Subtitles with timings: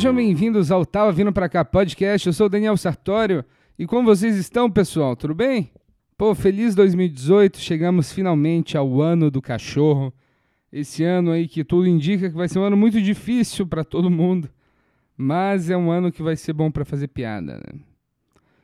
[0.00, 2.26] Sejam bem-vindos ao Tava Vindo Pra Cá podcast.
[2.26, 3.44] Eu sou o Daniel Sartório.
[3.78, 5.14] E como vocês estão, pessoal?
[5.14, 5.70] Tudo bem?
[6.16, 7.58] Pô, feliz 2018.
[7.58, 10.10] Chegamos finalmente ao ano do cachorro.
[10.72, 14.08] Esse ano aí que tudo indica que vai ser um ano muito difícil para todo
[14.08, 14.48] mundo.
[15.18, 17.80] Mas é um ano que vai ser bom para fazer piada, né?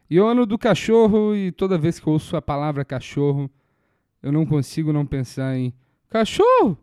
[0.08, 3.50] E o ano do cachorro, e toda vez que eu ouço a palavra cachorro,
[4.22, 5.74] eu não consigo não pensar em
[6.08, 6.78] cachorro?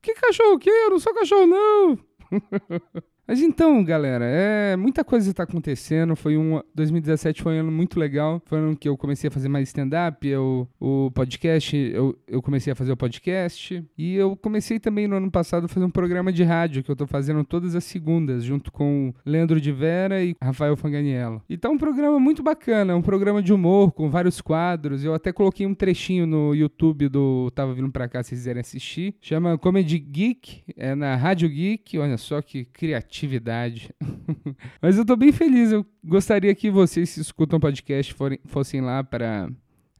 [0.00, 0.70] Que cachorro que?
[0.70, 1.98] Eu não sou cachorro, não!
[3.26, 6.14] Mas então, galera, é muita coisa está acontecendo.
[6.14, 8.40] Foi um 2017 foi um ano muito legal.
[8.46, 12.72] Foi um ano que eu comecei a fazer mais stand-up, o podcast, eu, eu comecei
[12.72, 13.84] a fazer o podcast.
[13.98, 16.92] E eu comecei também no ano passado a fazer um programa de rádio que eu
[16.92, 21.42] estou fazendo todas as segundas, junto com Leandro de Vera e Rafael Fanganiello.
[21.48, 25.02] E tá um programa muito bacana, um programa de humor com vários quadros.
[25.02, 29.16] Eu até coloquei um trechinho no YouTube do Tava Vindo Pra Cá, se quiserem assistir.
[29.20, 31.98] Chama Comedy Geek, é na Rádio Geek.
[31.98, 33.90] Olha só que criativo atividade.
[34.80, 35.72] Mas eu tô bem feliz.
[35.72, 39.50] Eu gostaria que vocês que escutam podcast forem, fossem lá para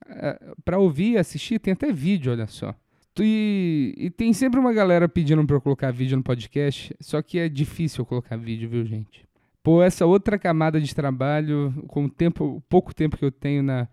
[0.09, 1.59] eh, para ouvir assistir.
[1.59, 2.75] Tem até vídeo, olha só.
[3.19, 7.39] E, e, tem sempre uma galera pedindo para eu colocar vídeo no podcast, só que
[7.39, 9.27] é difícil colocar vídeo, viu, gente?
[9.63, 13.89] Pô, essa outra camada de trabalho, com o tempo, pouco tempo que eu tenho na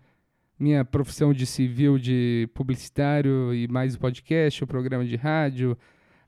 [0.58, 5.76] minha profissão de civil, de publicitário e mais o podcast, o programa de rádio,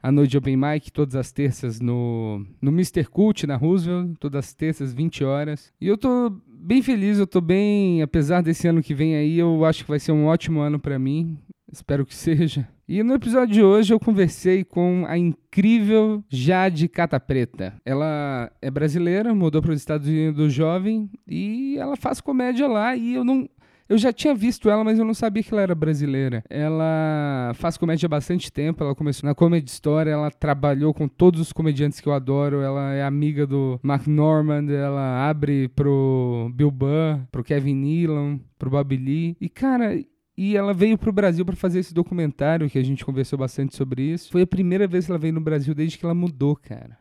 [0.02, 3.05] a noite de Open Mic, todas as terças no, no Mr.
[3.05, 5.72] Cult, na Roosevelt, todas as terças, 20 horas.
[5.80, 9.64] E eu tô bem feliz, eu tô bem, apesar desse ano que vem aí, eu
[9.64, 11.38] acho que vai ser um ótimo ano para mim.
[11.72, 12.69] Espero que seja.
[12.88, 17.75] E no episódio de hoje eu conversei com a incrível Jade Cata Preta.
[17.84, 23.14] Ela é brasileira, mudou para os Estados Unidos jovem e ela faz comédia lá e
[23.14, 23.48] eu não
[23.88, 26.42] eu já tinha visto ela, mas eu não sabia que ela era brasileira.
[26.50, 31.40] Ela faz comédia há bastante tempo, ela começou na Comedy Story, ela trabalhou com todos
[31.40, 36.70] os comediantes que eu adoro, ela é amiga do Mark Normand, ela abre pro Bill
[36.70, 39.36] Burr, pro Kevin Nealon, pro Bob Lee.
[39.41, 39.96] E, cara,
[40.36, 44.02] e ela veio pro Brasil para fazer esse documentário, que a gente conversou bastante sobre
[44.02, 44.30] isso.
[44.30, 46.98] Foi a primeira vez que ela veio no Brasil desde que ela mudou, cara.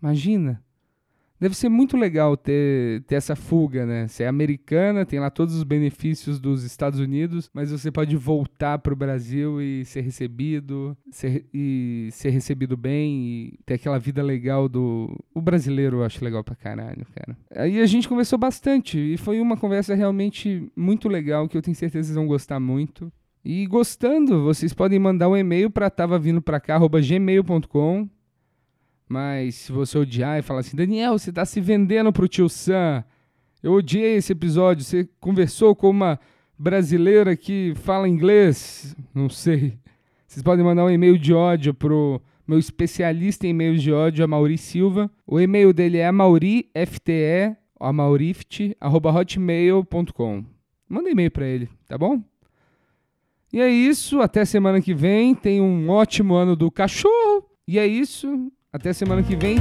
[0.00, 0.62] Imagina.
[1.38, 4.08] Deve ser muito legal ter, ter essa fuga, né?
[4.08, 8.78] Você é americana, tem lá todos os benefícios dos Estados Unidos, mas você pode voltar
[8.78, 14.22] para o Brasil e ser recebido, ser, e ser recebido bem e ter aquela vida
[14.22, 15.14] legal do.
[15.34, 17.36] O brasileiro eu acho legal pra caralho, cara.
[17.54, 21.76] Aí a gente conversou bastante e foi uma conversa realmente muito legal que eu tenho
[21.76, 23.12] certeza que vocês vão gostar muito.
[23.44, 28.08] E gostando, vocês podem mandar um e-mail para tava vindo gmail.com
[29.08, 33.04] mas se você odiar e falar assim, Daniel, você está se vendendo pro tio Sam.
[33.62, 34.84] Eu odiei esse episódio.
[34.84, 36.18] Você conversou com uma
[36.58, 38.96] brasileira que fala inglês?
[39.14, 39.78] Não sei.
[40.26, 44.28] Vocês podem mandar um e-mail de ódio pro meu especialista em e-mails de ódio, a
[44.28, 45.10] Mauri Silva.
[45.26, 46.06] O e-mail dele é
[47.80, 50.44] amaurifte, hotmail.com.
[50.88, 52.22] Manda e-mail para ele, tá bom?
[53.52, 55.34] E é isso, até semana que vem.
[55.34, 57.48] Tenha um ótimo ano do cachorro.
[57.66, 58.52] E é isso.
[58.76, 59.56] Até semana que vem.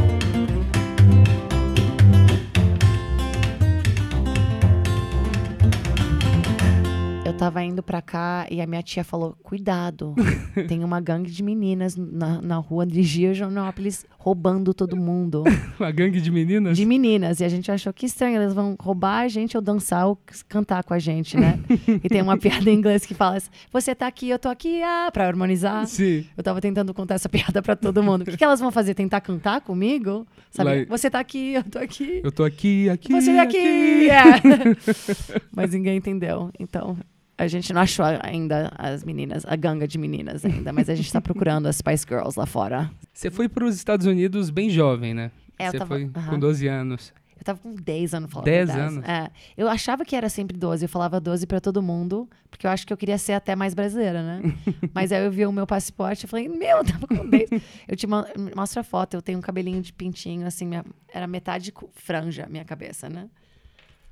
[7.25, 10.13] Eu tava indo pra cá e a minha tia falou: Cuidado,
[10.67, 15.43] tem uma gangue de meninas na, na rua de Gianópolis roubando todo mundo.
[15.79, 16.75] uma gangue de meninas?
[16.75, 17.39] De meninas.
[17.41, 20.17] E a gente achou que estranho, elas vão roubar a gente ou dançar ou
[20.49, 21.59] cantar com a gente, né?
[22.03, 24.81] e tem uma piada em inglês que fala assim: Você tá aqui, eu tô aqui,
[24.81, 25.85] ah, pra harmonizar.
[25.85, 26.25] Sim.
[26.35, 28.23] Eu tava tentando contar essa piada pra todo mundo.
[28.23, 28.95] O que, que elas vão fazer?
[28.95, 30.25] Tentar cantar comigo?
[30.49, 30.71] Sabe?
[30.71, 32.21] Like, Você tá aqui, eu tô aqui.
[32.23, 33.13] Eu tô aqui, aqui.
[33.13, 33.57] Você tá aqui.
[33.57, 34.09] aqui.
[34.09, 35.41] É.
[35.55, 36.49] Mas ninguém entendeu.
[36.59, 36.97] Então,
[37.37, 41.11] a gente não achou ainda as meninas, a ganga de meninas ainda, mas a gente
[41.11, 42.89] tá procurando as Spice Girls lá fora.
[43.13, 45.31] Você foi para os Estados Unidos bem jovem, né?
[45.57, 47.13] É, Você tava, foi com 12 anos.
[47.37, 49.05] Eu tava com 10 anos falando 10 anos?
[49.05, 49.29] É.
[49.57, 52.87] Eu achava que era sempre 12, eu falava 12 para todo mundo, porque eu acho
[52.87, 54.41] que eu queria ser até mais brasileira, né?
[54.93, 57.49] mas aí eu vi o meu passaporte e falei, meu, eu tava com 10.
[57.87, 61.73] Eu te mostro a foto, eu tenho um cabelinho de pintinho, assim, minha, era metade
[61.93, 63.27] franja minha cabeça, né?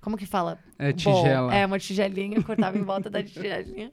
[0.03, 0.59] Como que fala?
[0.77, 1.47] É tigela.
[1.47, 3.89] Bom, é, uma tigelinha, eu cortava em volta da tigelinha.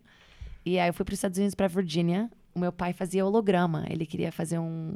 [0.67, 2.29] E aí eu fui para os Estados Unidos, para Virgínia.
[2.53, 3.85] O meu pai fazia holograma.
[3.89, 4.93] Ele queria fazer um,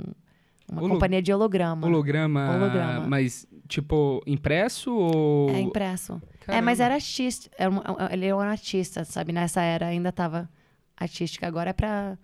[0.69, 0.95] uma Holo...
[0.95, 1.87] companhia de holograma.
[1.87, 2.57] holograma.
[2.57, 3.07] Holograma.
[3.07, 5.51] Mas, tipo, impresso ou.
[5.51, 6.21] É, impresso.
[6.41, 6.59] Caramba.
[6.59, 7.49] É, mas era artista.
[7.57, 9.33] Era um, ele era um artista, sabe?
[9.33, 10.51] Nessa era ainda tava
[10.97, 11.47] artística.
[11.47, 12.19] Agora é pra.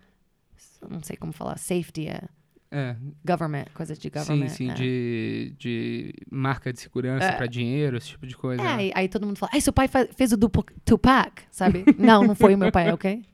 [0.91, 1.59] Não sei como falar.
[1.59, 2.09] Safety.
[2.09, 2.23] É.
[2.71, 2.95] É.
[3.25, 4.49] Government, coisa de government.
[4.49, 4.75] Sim, sim, é.
[4.75, 7.33] de, de marca de segurança é.
[7.33, 8.63] para dinheiro, esse tipo de coisa.
[8.63, 10.39] É, aí, aí todo mundo fala, ai, seu pai fez o
[10.85, 11.85] Tupac, sabe?
[11.99, 13.25] não, não foi o meu pai, ok?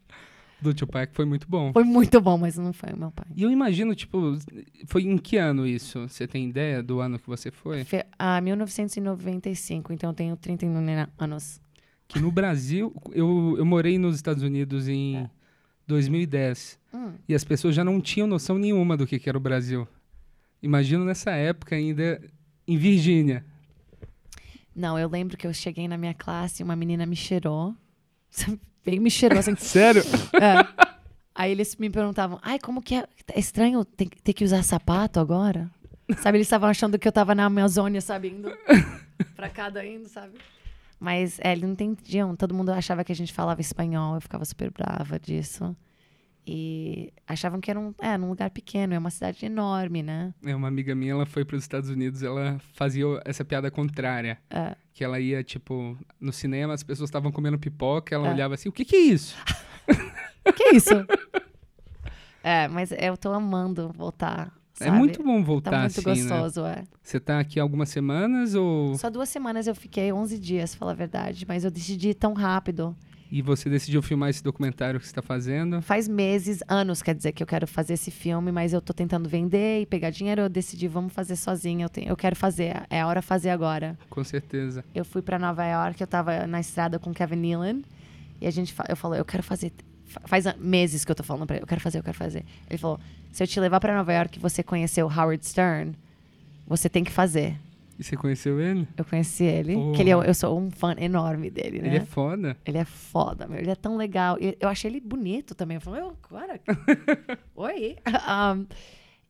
[0.61, 1.73] do Tupac foi muito bom.
[1.73, 3.27] Foi muito bom, mas não foi o meu pai.
[3.37, 4.37] E eu imagino, tipo,
[4.87, 6.09] foi em que ano isso?
[6.09, 7.85] Você tem ideia do ano que você foi?
[7.85, 11.61] Fe ah, 1995, então eu tenho 31 anos.
[12.09, 15.31] Que no Brasil, eu, eu morei nos Estados Unidos em É.
[15.87, 16.79] 2010.
[16.93, 17.13] Hum.
[17.29, 19.87] E as pessoas já não tinham noção nenhuma do que, que era o Brasil.
[20.63, 22.21] Imagino nessa época ainda
[22.67, 23.45] em Virgínia.
[24.75, 27.75] Não, eu lembro que eu cheguei na minha classe e uma menina me cheirou.
[28.89, 29.55] E me cheirou assim.
[29.59, 30.03] Sério?
[30.35, 30.87] É.
[31.35, 33.05] Aí eles me perguntavam, ai, como que é?
[33.35, 35.69] É estranho ter, ter que usar sapato agora?
[36.23, 38.51] Sabe, eles estavam achando que eu tava na Amazônia, sabe, indo
[39.35, 40.39] pra cada indo, sabe?
[40.99, 42.35] Mas é, eles não entendiam.
[42.37, 44.15] Todo mundo achava que a gente falava espanhol.
[44.15, 45.77] Eu ficava super brava disso.
[46.49, 50.33] E achavam que era um, é, num lugar pequeno, é uma cidade enorme, né?
[50.45, 54.39] É, uma amiga minha, ela foi para os Estados Unidos, ela fazia essa piada contrária.
[54.49, 54.77] É.
[54.95, 58.33] Que ela ia, tipo, no cinema, as pessoas estavam comendo pipoca, ela É.
[58.33, 59.37] olhava assim, o que que é isso?
[60.55, 60.91] Que isso?
[62.45, 64.56] é, mas eu tô amando voltar.
[64.81, 64.99] É sabe?
[64.99, 66.29] muito bom voltar Tá muito assim, né?
[66.29, 66.85] gostoso, é.
[67.03, 68.95] Você tá aqui algumas semanas ou...
[68.97, 71.45] Só duas semanas eu fiquei, 11 dias, falar a verdade.
[71.49, 72.95] Mas eu decidi ir tão rápido.
[73.33, 75.83] E você decidiu filmar esse documentário que você tá fazendo?
[75.83, 79.29] Faz meses, anos, quer dizer, que eu quero fazer esse filme, mas eu tô tentando
[79.29, 80.43] vender e pegar dinheiro.
[80.43, 81.85] Eu decidi, vamos fazer sozinha.
[81.85, 83.99] Eu, tenho, eu quero fazer, é a hora de fazer agora.
[84.09, 84.85] Com certeza.
[84.95, 87.81] Eu fui pra Nova York, eu tava na estrada com o Kevin Nealon.
[88.41, 89.73] E a gente, eu falei, eu quero fazer.
[90.05, 92.45] fa- Faz meses que eu tô falando pra ele, eu quero fazer, eu quero fazer.
[92.71, 93.01] Ele falou,
[93.37, 95.95] se eu te levar pra Nova York e você conhecer o Howard Stern,
[96.67, 97.55] você tem que fazer.
[97.99, 98.89] E você conheceu ele?
[98.97, 101.89] Eu conheci ele, que ele, é- eu sou um fã enorme dele, né?
[101.89, 102.57] Ele é foda.
[102.65, 103.59] Ele é foda, meu.
[103.59, 104.39] Ele é tão legal.
[104.41, 105.75] E Eu achei ele bonito também.
[105.75, 106.59] Eu falei, "Ô, cara.
[107.55, 107.97] Oi.
[108.57, 108.67] Um,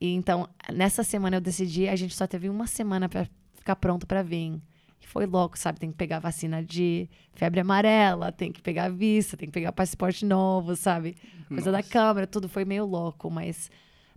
[0.01, 3.27] e então, nessa semana eu decidi, a gente só teve uma semana pra
[3.57, 4.61] ficar pronto pra vir.
[5.03, 5.81] E foi louco, sabe?
[5.81, 10.25] Tem que pegar vacina de febre amarela, tem que pegar vista, tem que pegar passaporte
[10.25, 11.17] novo, sabe?
[11.49, 11.91] Coisa da Nossa.
[11.91, 13.69] câmera, tudo foi meio louco, mas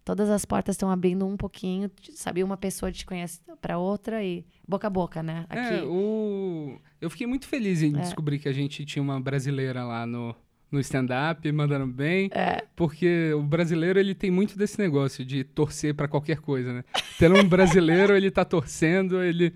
[0.10, 2.44] todas as portas estão abrindo um pouquinho, sabe?
[2.44, 5.46] Uma pessoa te conhece pra outra e boca a boca, né?
[5.48, 5.76] Aqui.
[5.76, 6.80] É, o...
[7.00, 8.02] Eu fiquei muito feliz em É.
[8.02, 10.36] descobrir que a gente tinha uma brasileira lá no,
[10.72, 12.32] no stand-up, mandando bem.
[12.34, 12.64] É.
[12.76, 16.84] Porque o brasileiro, ele tem muito desse negócio de torcer pra qualquer coisa, né?
[17.20, 19.54] Tendo um brasileiro, ele tá torcendo, ele...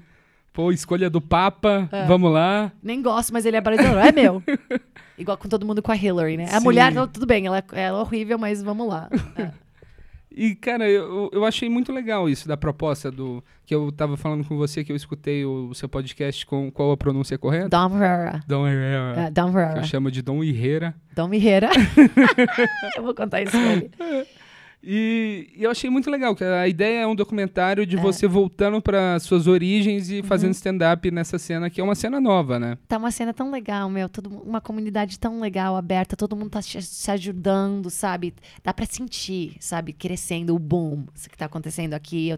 [0.54, 2.06] Pô, escolha do Papa, É.
[2.06, 2.72] vamos lá.
[2.84, 3.98] Nem gosto, mas ele é brasileiro.
[3.98, 4.44] É meu.
[5.18, 6.46] Igual com todo mundo com a Hillary, né?
[6.52, 6.64] A Sim.
[6.64, 9.10] mulher, tudo bem, ela, é- ela é horrível, mas vamos lá.
[10.36, 13.44] E, cara, eu, eu achei muito legal isso da proposta do...
[13.66, 16.98] Que eu tava falando com você, que eu escutei o, seu podcast com qual a
[16.98, 17.70] pronúncia correta?
[17.70, 18.44] Dom Herrera.
[18.48, 19.22] Dom Herrera.
[19.22, 19.80] É, Dom que Herrera.
[19.80, 20.96] eu chamo de Dom Herrera.
[21.16, 21.70] Dom Herrera.
[22.98, 23.92] eu vou contar isso pra ele.
[24.86, 28.00] E, e eu achei muito legal, que a ideia é um documentário de É.
[28.02, 30.16] você voltando para suas origens Uhum.
[30.16, 32.78] e fazendo stand-up nessa cena, que é uma cena nova, né?
[32.88, 34.10] Tá uma cena tão legal, meu.
[34.10, 36.18] Todo, uma comunidade tão legal, aberta.
[36.18, 38.34] Todo mundo tá se, ajudando, sabe?
[38.62, 39.94] Dá pra sentir, sabe?
[39.94, 42.30] Crescendo o boom que tá acontecendo aqui.
[42.30, 42.38] Eu,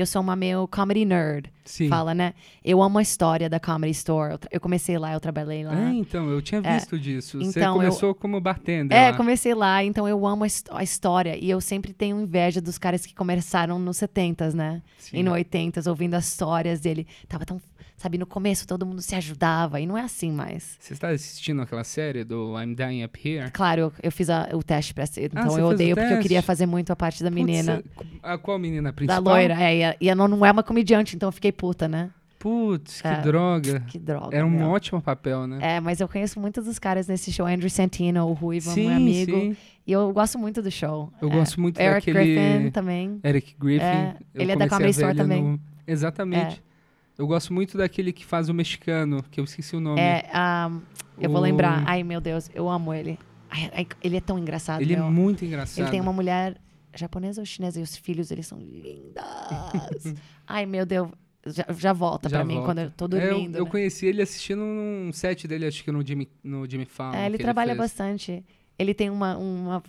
[0.00, 1.50] eu sou uma meio comedy nerd.
[1.64, 1.88] Sim.
[1.88, 2.32] Fala, né?
[2.64, 4.32] Eu amo a história da Comedy Store.
[4.32, 5.90] Eu, eu comecei lá, eu trabalhei lá.
[5.90, 7.38] É, então, eu tinha visto disso.
[7.38, 9.16] você Então, eu- começou como bartender É, lá.
[9.16, 10.48] comecei lá, então eu amo a,
[10.78, 11.36] a história.
[11.38, 14.80] E eu sempre tenho inveja dos caras que começaram nos 70s, né?
[14.98, 15.18] Sim.
[15.18, 17.06] E no 80s, ouvindo as histórias dele.
[17.28, 17.60] Tava tão.
[17.98, 19.80] Sabe, no começo todo mundo se ajudava.
[19.80, 20.76] E não é assim mais.
[20.78, 23.50] Você está assistindo aquela série do I'm Dying Up Here?
[23.50, 25.32] Claro, eu, eu fiz a- o teste pra ser.
[25.34, 27.82] Ah, Então você eu odeio porque eu queria fazer muito a parte da menina.
[27.96, 29.22] Putz, a qual menina Da principal?
[29.22, 29.54] loira.
[29.60, 32.10] É, e, a- e ela não é uma comediante, então eu fiquei puta, né?
[32.38, 33.20] Putz, que É.
[33.20, 33.80] droga.
[33.88, 34.36] Que droga.
[34.36, 34.68] Era um meu.
[34.68, 35.58] ótimo papel, né?
[35.60, 37.44] É, mas eu conheço muitos dos caras nesse show.
[37.46, 39.32] Andrew Santino, o Ruivo, sim, meu amigo.
[39.32, 39.56] sim.
[39.84, 41.12] E eu gosto muito do show.
[41.20, 42.34] Eu É, gosto muito Eric daquele...
[42.36, 43.18] Griffin também.
[43.24, 43.84] Eric Griffin.
[43.84, 45.42] É, ele é da Comedy Store também.
[45.42, 46.62] no- Exatamente.
[47.18, 50.00] Eu gosto muito daquele que faz o mexicano, que eu esqueci o nome.
[50.00, 50.24] É,
[50.70, 50.80] um,
[51.20, 51.82] eu vou O- lembrar.
[51.86, 53.18] Ai, meu Deus, eu amo ele.
[53.50, 55.10] Ai, ai, ele é tão engraçado, Ele é meu.
[55.10, 55.80] muito engraçado.
[55.84, 56.56] Ele tem uma mulher
[56.94, 60.14] japonesa ou chinesa e os filhos, eles são lindas.
[60.46, 61.10] Ai, meu Deus.
[61.46, 62.68] Já, já volta Já pra mim volta.
[62.68, 63.54] quando eu tô É, dormindo.
[63.56, 63.70] eu, eu né?
[63.70, 67.14] conheci ele assistindo num set dele, acho que no Jimmy, no Jimmy Fallon.
[67.16, 67.78] É, ele trabalha fez.
[67.78, 68.44] bastante.
[68.78, 69.82] Ele tem uma, uma,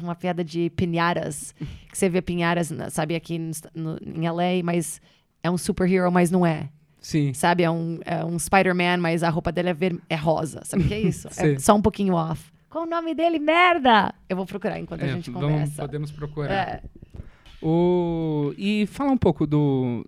[0.00, 1.54] uma piada de pinharas.
[1.90, 5.00] que você vê pinharas, sabe, aqui no, no- em LA, mas
[5.42, 6.68] é um superhero, mas não é.
[7.00, 7.34] Sim.
[7.34, 10.60] Sabe, é um, é um Spider-Man, mas a roupa dele é, ver, é rosa.
[10.64, 11.28] Sabe o que é isso?
[11.38, 12.50] É só um pouquinho off.
[12.70, 13.38] Qual o nome dele?
[13.38, 14.14] Merda!
[14.28, 15.82] Eu vou procurar enquanto a É, gente vamos- conversa.
[15.82, 16.52] podemos procurar.
[16.52, 16.82] É.
[17.60, 18.52] O...
[18.56, 20.04] E fala um pouco do.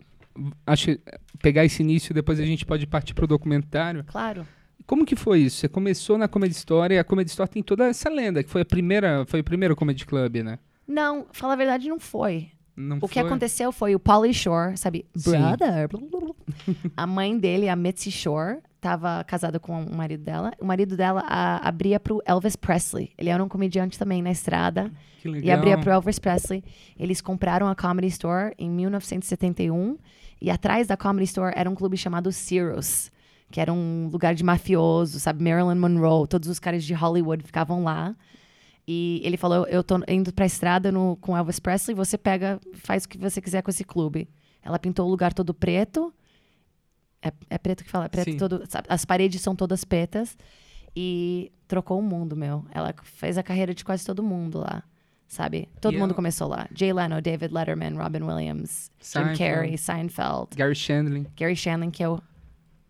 [0.67, 0.99] Acho
[1.41, 4.03] pegar esse início depois a gente pode partir pro documentário.
[4.05, 4.47] Claro.
[4.87, 5.59] Como que foi isso?
[5.59, 8.63] Você começou na Comedy Store e a Comedy Store tem toda essa lenda, que foi
[8.63, 10.59] a primeira, foi o primeiro Comedy Club, né?
[10.87, 12.51] Não, fala a verdade, não foi.
[12.77, 13.09] Não O foi?
[13.09, 15.07] que aconteceu foi o Pauly Shore, sabe?
[15.25, 15.89] Brother.
[16.97, 20.53] a mãe dele, a Mitzi Shore, tava casada com o marido dela.
[20.61, 23.11] O marido dela a, abria pro Elvis Presley.
[23.17, 24.91] Ele era um comediante também na estrada.
[25.23, 25.47] Que legal.
[25.47, 26.63] E abria pro Elvis Presley.
[26.99, 29.97] Eles compraram a Comedy Store em 1971.
[30.41, 33.11] E atrás da Comedy Store era um clube chamado Ciro's,
[33.51, 35.43] que era um lugar de mafioso, sabe?
[35.43, 38.15] Marilyn Monroe, todos os caras de Hollywood ficavam lá.
[38.87, 43.05] E ele falou: Eu tô indo pra estrada no, com Elvis Presley, você pega, faz
[43.05, 44.29] o que você quiser com esse clube.
[44.63, 46.13] Ela pintou o lugar todo preto.
[47.23, 48.07] É, é preto que fala?
[48.07, 48.37] É preto Sim.
[48.37, 48.63] todo.
[48.89, 50.37] As paredes são todas pretas.
[50.97, 52.65] E trocou o mundo, meu.
[52.71, 54.83] Ela fez a carreira de quase todo mundo lá.
[55.27, 55.69] Sabe?
[55.81, 56.69] Todo mundo começou lá.
[56.73, 59.39] Jay Leno, David Letterman, Robin Williams, Jim Seinfeld.
[59.39, 61.27] Carrey, Seinfeld, Gary Shandling.
[61.35, 62.23] Gary Shandling, que eu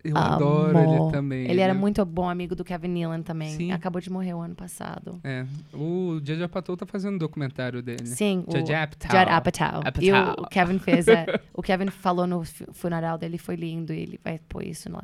[0.04, 0.26] Eu amo.
[0.34, 1.50] adoro ele também.
[1.50, 3.56] Ele era é- muito bom amigo do Kevin Nealon também.
[3.56, 3.72] Sim.
[3.72, 5.18] Acabou de morrer o ano passado.
[5.24, 5.46] É.
[5.72, 8.04] O Judd Apatow tá fazendo um documentário dele.
[8.06, 8.60] Sim, o Apatow.
[8.60, 9.82] Judd Apatow.
[10.02, 10.44] E o, Apatow.
[10.44, 14.20] o Kevin fez, é, o Kevin falou no fu- funeral dele, foi lindo, e ele
[14.22, 15.02] vai pôr isso lá.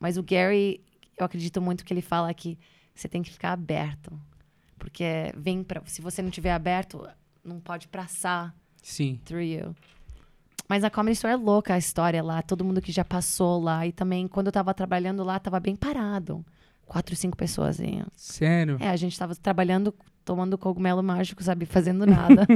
[0.00, 0.80] Mas o Gary,
[1.16, 2.58] eu acredito muito que ele fala que
[2.94, 4.12] você tem que ficar aberto.
[4.78, 7.06] Porque vem para se você não tiver aberto,
[7.44, 9.20] não pode passar Sim.
[9.24, 9.76] through you.
[10.70, 13.84] Mas a Comedy Store é louca a história lá, todo mundo que já passou lá.
[13.84, 16.44] E também, quando eu tava trabalhando lá, tava bem parado.
[16.86, 17.80] Quatro, cinco pessoas.
[17.80, 18.04] Assim.
[18.14, 18.76] Sério?
[18.78, 19.92] É, a gente tava trabalhando,
[20.24, 21.66] tomando cogumelo mágico, sabe?
[21.66, 22.46] Fazendo nada.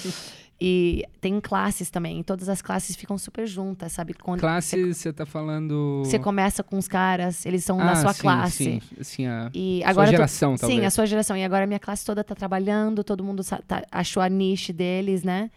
[0.58, 2.20] e tem classes também.
[2.20, 4.14] E todas as classes ficam super juntas, sabe?
[4.14, 6.04] Quando Classe, você tá falando.
[6.06, 8.64] Você, começa com os caras, eles são da Ah, sua sim, classe.
[8.64, 10.80] Sim, sim a E sua geração, talvez.
[10.80, 11.36] Sim, a sua geração.
[11.36, 15.22] E agora a minha classe toda tá trabalhando, todo mundo tá- achou a niche deles,
[15.22, 15.50] né?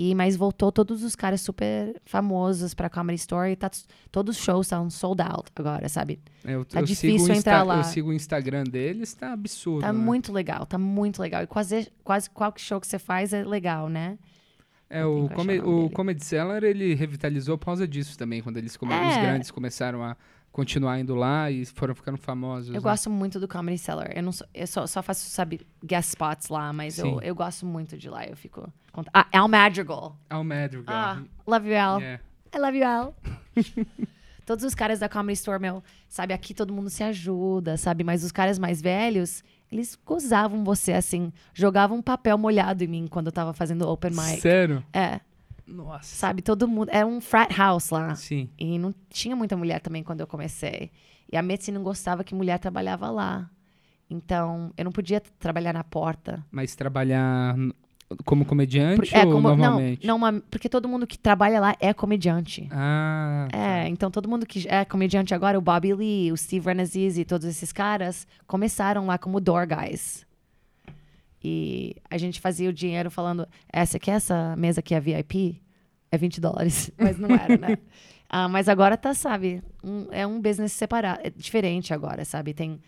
[0.00, 3.50] E, mas voltou todos os caras super famosos pra Comedy Store.
[3.50, 3.68] E tá,
[4.12, 6.20] todos os shows estão sold out agora, sabe?
[6.44, 7.78] É, eu, tá eu difícil entrar lá.
[7.78, 9.80] Eu sigo o Instagram deles, tá absurdo.
[9.80, 9.98] Tá né?
[9.98, 11.42] muito legal, tá muito legal.
[11.42, 14.16] E quase, quase qualquer show que você faz é legal, né?
[14.88, 15.90] É, Eu o, o o.
[15.90, 19.20] Comedy Cellar, ele revitalizou por causa disso também, quando eles come- os É.
[19.20, 20.16] grandes começaram a
[20.58, 22.66] continuar indo lá e foram ficando famosos.
[22.70, 22.80] Eu né?
[22.80, 24.10] gosto muito do Comedy Cellar.
[24.12, 27.18] Eu, não sou- eu só, só faço, sabe, guest spots lá, mas eu, Sim.
[27.22, 28.26] eu gosto muito de lá.
[28.26, 28.68] Eu fico.
[28.92, 30.18] cont- Ah, Al Madrigal.
[30.28, 30.84] Al Madrigal.
[30.96, 32.00] Ah, love you, Al.
[32.00, 32.22] Yeah.
[32.52, 33.14] I love you, Al.
[34.44, 38.02] Todos os caras da Comedy Store, meu, sabe, aqui todo mundo se ajuda, sabe?
[38.02, 43.06] Mas os caras mais velhos, eles gozavam você, assim, jogavam um papel molhado em mim
[43.08, 44.40] quando eu tava fazendo open mic.
[44.40, 44.82] Sério?
[44.92, 45.20] É,
[45.68, 46.14] Nossa.
[46.14, 46.88] sabe, todo mundo.
[46.90, 48.14] Era um frat house lá.
[48.14, 48.48] Sim.
[48.58, 50.90] E não tinha muita mulher também quando eu comecei.
[51.30, 53.50] E a Metsi não gostava que mulher trabalhava lá.
[54.10, 56.42] Então, eu não podia trabalhar na porta.
[56.50, 57.54] Mas trabalhar
[58.24, 60.06] como comediante é, ou como, não, normalmente?
[60.06, 62.66] não uma- porque todo mundo que trabalha lá é comediante.
[62.72, 67.26] Ah, É, então todo mundo que é comediante agora, o Bobby Lee, o Steve Renazizi,
[67.26, 70.26] todos esses caras, começaram lá como door guys.
[71.42, 75.62] E a gente fazia o dinheiro falando, essa aqui, essa mesa aqui é VIP,
[76.10, 76.90] é 20 dólares.
[76.98, 77.78] Mas não era, né?
[78.30, 82.52] Ah, mas agora tá, sabe, um- é um business separado, é diferente agora, sabe?
[82.52, 82.78] Tem,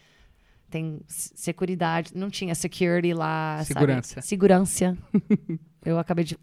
[0.69, 3.69] tem seguridade, não tinha security lá, sabe?
[3.69, 4.21] Segurança.
[4.21, 4.99] Segurança.
[5.83, 6.37] Eu acabei de...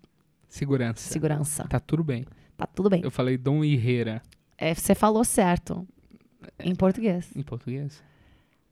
[0.50, 1.12] segurança.
[1.14, 1.68] Segurança.
[1.68, 2.26] Tá tudo bem.
[2.58, 3.02] Tá tudo bem.
[3.04, 4.20] Eu falei Dom Herrera
[4.58, 5.88] É, você falou certo.
[6.60, 7.30] Em português.
[7.36, 8.02] em português.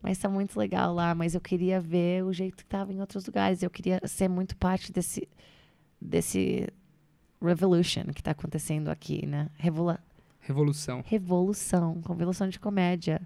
[0.05, 3.25] Mas tá muito legal lá, mas eu queria ver o jeito que tava em outros
[3.25, 3.63] lugares.
[3.63, 5.27] Eu queria ser muito parte desse
[5.99, 6.67] desse
[7.41, 9.49] revolution que tá acontecendo aqui, né?
[9.57, 9.97] Revolu
[10.41, 11.03] Revolução.
[11.07, 13.19] revolução, revolução de comédia.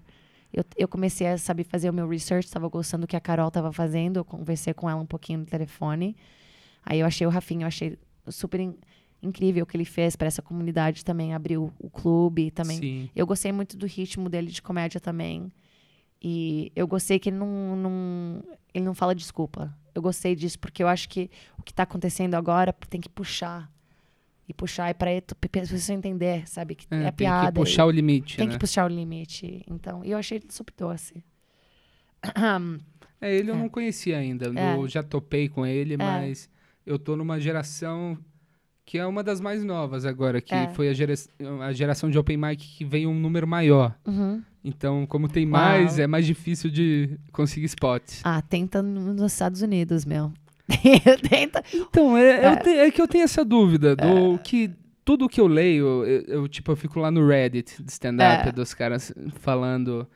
[0.50, 3.48] Eu, eu comecei a saber fazer o meu research, estava gostando do que a Carol
[3.48, 6.16] estava fazendo, eu conversei com ela um pouquinho no telefone.
[6.82, 8.74] Aí eu achei o Rafinha, eu achei super in-
[9.22, 12.78] incrível o que ele fez para essa comunidade também, abriu o clube também.
[12.78, 13.10] Sim.
[13.14, 15.52] Eu gostei muito do ritmo dele de comédia também.
[16.22, 18.42] E eu gostei que ele não, não,
[18.74, 19.74] ele não fala desculpa.
[19.94, 23.70] Eu gostei disso, porque eu acho que o que está acontecendo agora tem que puxar.
[24.48, 25.10] E puxar, e para
[25.50, 26.74] pessoas entender, sabe?
[26.74, 27.52] Que é, tem piada.
[27.52, 28.52] que puxar o limite, tem né?
[28.52, 29.64] que puxar o limite.
[29.70, 31.22] Então, e eu achei ele super doce.
[33.20, 33.58] É, ele eu É.
[33.58, 34.52] não conhecia ainda.
[34.58, 34.74] É.
[34.76, 36.50] Eu já topei com ele, mas
[36.84, 38.18] eu tô numa geração
[38.84, 40.68] que é uma das mais novas agora, que É.
[40.74, 41.14] foi a, gera-
[41.64, 43.96] a geração de open mic que veio um número maior.
[44.04, 44.42] Uhum.
[44.62, 45.52] Então, como tem Uau.
[45.52, 48.20] mais, é mais difícil de conseguir spots.
[48.24, 50.32] Ah, tenta nos Estados Unidos, meu.
[51.28, 51.62] tenta.
[51.74, 52.56] Então, é, É.
[52.56, 54.70] te- é que eu tenho essa dúvida do que
[55.04, 58.52] tudo que eu leio, eu, eu, tipo, eu fico lá no Reddit de stand-up É.
[58.52, 60.06] dos caras falando.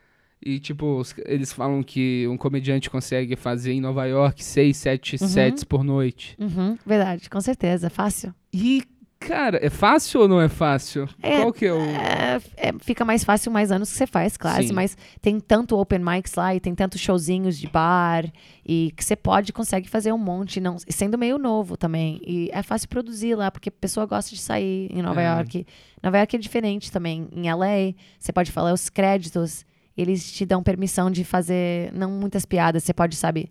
[0.46, 5.26] E, tipo, eles falam que um comediante consegue fazer em Nova York seis, sete Uhum.
[5.28, 6.36] sets por noite.
[6.38, 7.88] Uhum, verdade, com certeza.
[7.88, 8.34] Fácil.
[8.52, 8.82] E,
[9.26, 11.08] cara, é fácil ou não é fácil?
[11.22, 11.80] É, Qual que é o.
[11.80, 14.62] É, é, fica mais fácil mais anos que você faz, claro.
[14.66, 14.72] Sim.
[14.72, 18.24] Mas tem tanto open mics lá e tem tantos showzinhos de bar
[18.64, 22.20] e que você pode, consegue fazer um monte, não, sendo meio novo também.
[22.26, 25.26] E é fácil produzir lá, porque a pessoa gosta de sair em Nova É.
[25.26, 25.66] York.
[26.02, 27.28] Nova York é diferente também.
[27.32, 29.64] Em LA, você pode falar os créditos
[29.96, 33.50] eles te dão permissão de fazer não muitas piadas, você pode, sabe,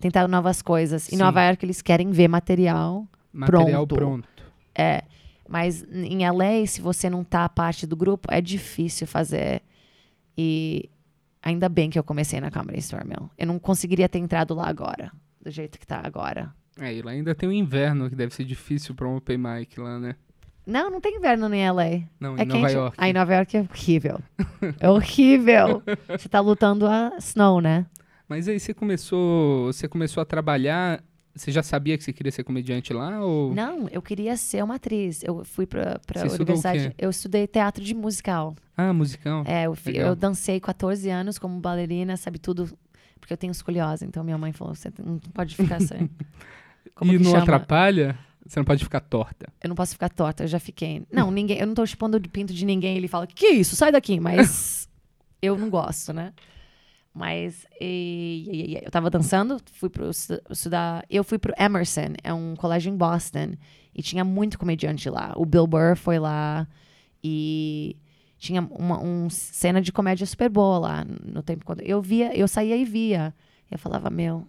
[0.00, 1.06] tentar novas coisas.
[1.08, 1.22] Em Sim.
[1.22, 3.06] Nova York eles querem ver material.
[3.32, 3.94] Material Pronto.
[3.94, 4.28] pronto.
[4.76, 5.02] É,
[5.48, 9.62] mas em LA, se você não tá parte do grupo, é difícil fazer.
[10.36, 10.88] E
[11.42, 13.30] ainda bem que eu comecei na Comedy Store, meu.
[13.38, 16.52] Eu não conseguiria ter entrado lá agora, do jeito que tá agora.
[16.78, 19.80] É, e lá ainda tem o inverno, que deve ser difícil pra um open mic
[19.80, 20.14] lá, né?
[20.66, 21.84] Não, não tem inverno em LA.
[22.18, 22.74] Não, É em Nova quente.
[22.74, 22.96] York.
[23.00, 24.18] Ah, em Nova York é horrível.
[24.80, 25.82] É horrível.
[26.10, 27.86] Você tá lutando a snow, né?
[28.28, 31.00] Mas aí você começou, você começou a trabalhar,
[31.36, 34.76] você já sabia que você queria ser comediante lá ou Não, eu queria ser uma
[34.76, 35.22] atriz.
[35.22, 36.94] Eu fui pra, pra Você o universidade.
[36.98, 38.56] Eu estudei teatro de musical.
[38.76, 39.44] Ah, musical.
[39.46, 42.68] É, eu, fi- eu dancei 14 anos como bailarina, sabe tudo.
[43.20, 44.04] Porque eu tenho escoliose.
[44.04, 46.08] Então minha mãe falou: você não pode ficar assim.
[46.94, 47.42] Como e que não chama?
[47.42, 48.18] atrapalha?
[48.46, 49.52] Você não pode ficar torta.
[49.62, 51.04] Eu não posso ficar torta, eu já fiquei.
[51.12, 52.96] Não, ninguém, eu não tô chupando de pinto de ninguém.
[52.96, 53.74] Ele fala, que isso?
[53.76, 54.18] Sai daqui.
[54.20, 54.88] Mas
[55.42, 56.32] eu não gosto, né?
[57.18, 61.02] Mas e- e- e- eu tava dançando, fui pro estu- estudar.
[61.08, 63.54] Eu fui pro Emerson, é um colégio em Boston.
[63.94, 65.32] E tinha muito comediante lá.
[65.34, 66.68] O Bill Burr foi lá.
[67.24, 67.96] E
[68.36, 72.46] tinha uma um cena de comédia super boa lá no tempo quando eu via, eu
[72.46, 73.34] saía e via.
[73.70, 74.46] Eu falava, meu,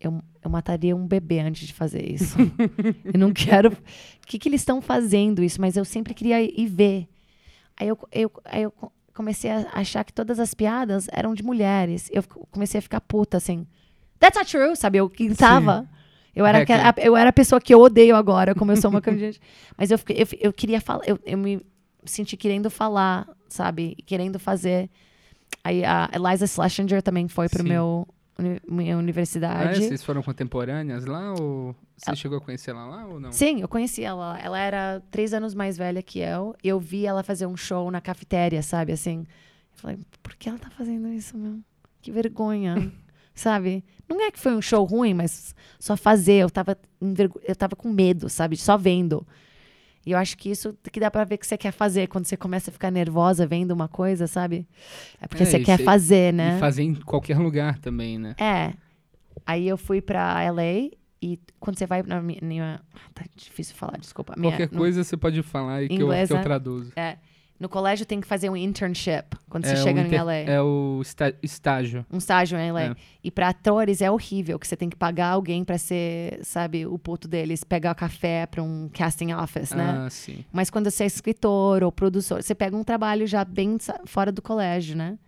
[0.00, 2.34] eu, eu mataria um bebê antes de fazer isso.
[3.04, 3.72] eu não quero.
[3.72, 5.60] O que, que eles estão fazendo isso?
[5.60, 7.06] Mas eu sempre queria ir ver.
[7.76, 8.72] Aí eu, eu, aí eu
[9.20, 12.08] comecei a achar que todas as piadas eram de mulheres.
[12.10, 13.66] Eu comecei a ficar puta, assim.
[14.18, 14.96] That's not true, sabe?
[14.98, 15.86] Eu gritava.
[16.34, 16.86] Eu era, Hacker.
[16.86, 19.38] aquela- eu era a pessoa que eu odeio agora, como eu sou uma comediante.
[19.76, 21.60] Mas eu, eu, eu queria falar, eu, eu me
[22.04, 23.96] senti querendo falar, sabe?
[24.06, 24.88] Querendo fazer.
[25.62, 27.68] Aí a Eliza Schlesinger também foi pro Sim.
[27.68, 28.08] meu
[28.40, 28.98] uni- minha Ah, é?
[28.98, 29.84] universidade.
[29.86, 33.30] Vocês foram contemporâneas lá ou você chegou a conhecer ela lá ou não?
[33.32, 34.38] Sim, eu conheci ela.
[34.38, 36.54] Ela era três anos mais velha que eu.
[36.64, 38.92] Eu vi ela fazer um show na cafetéria, sabe?
[38.92, 39.20] Assim.
[39.20, 41.58] Eu falei, por que ela tá fazendo isso, meu?
[42.02, 42.92] Que vergonha.
[43.34, 43.84] sabe?
[44.08, 46.34] Não é que foi um show ruim, mas só fazer.
[46.42, 46.76] Eu tava,
[47.46, 48.56] eu tava com medo, sabe?
[48.56, 49.26] Só vendo.
[50.06, 52.36] E eu acho que isso que dá pra ver que você quer fazer quando você
[52.36, 54.66] começa a ficar nervosa vendo uma coisa, sabe?
[55.20, 56.56] É porque É, você e quer fazer, né?
[56.56, 58.34] E fazer em qualquer lugar também, né?
[58.38, 58.72] É.
[59.46, 60.90] Aí eu fui pra LA
[61.22, 62.40] e quando você vai na minha.
[62.42, 62.80] minha-
[63.14, 64.34] Tá difícil falar, desculpa.
[64.36, 66.42] Minha- qualquer no- coisa você pode falar aí que eu, que eu é?
[66.42, 66.92] traduzo.
[66.96, 67.18] É.
[67.60, 70.34] No colégio tem que fazer um internship quando você É o chega inter- em LA.
[70.50, 72.06] É o esta- estágio.
[72.10, 72.82] Um estágio em LA.
[72.84, 72.94] É.
[73.22, 76.98] E pra atores é horrível, que você tem que pagar alguém pra ser, sabe, o
[76.98, 80.04] puto deles, pegar café pra um casting office, né?
[80.06, 80.42] Ah, sim.
[80.50, 84.40] Mas quando você é escritor ou produtor, você pega um trabalho já bem fora do
[84.40, 85.18] colégio, né?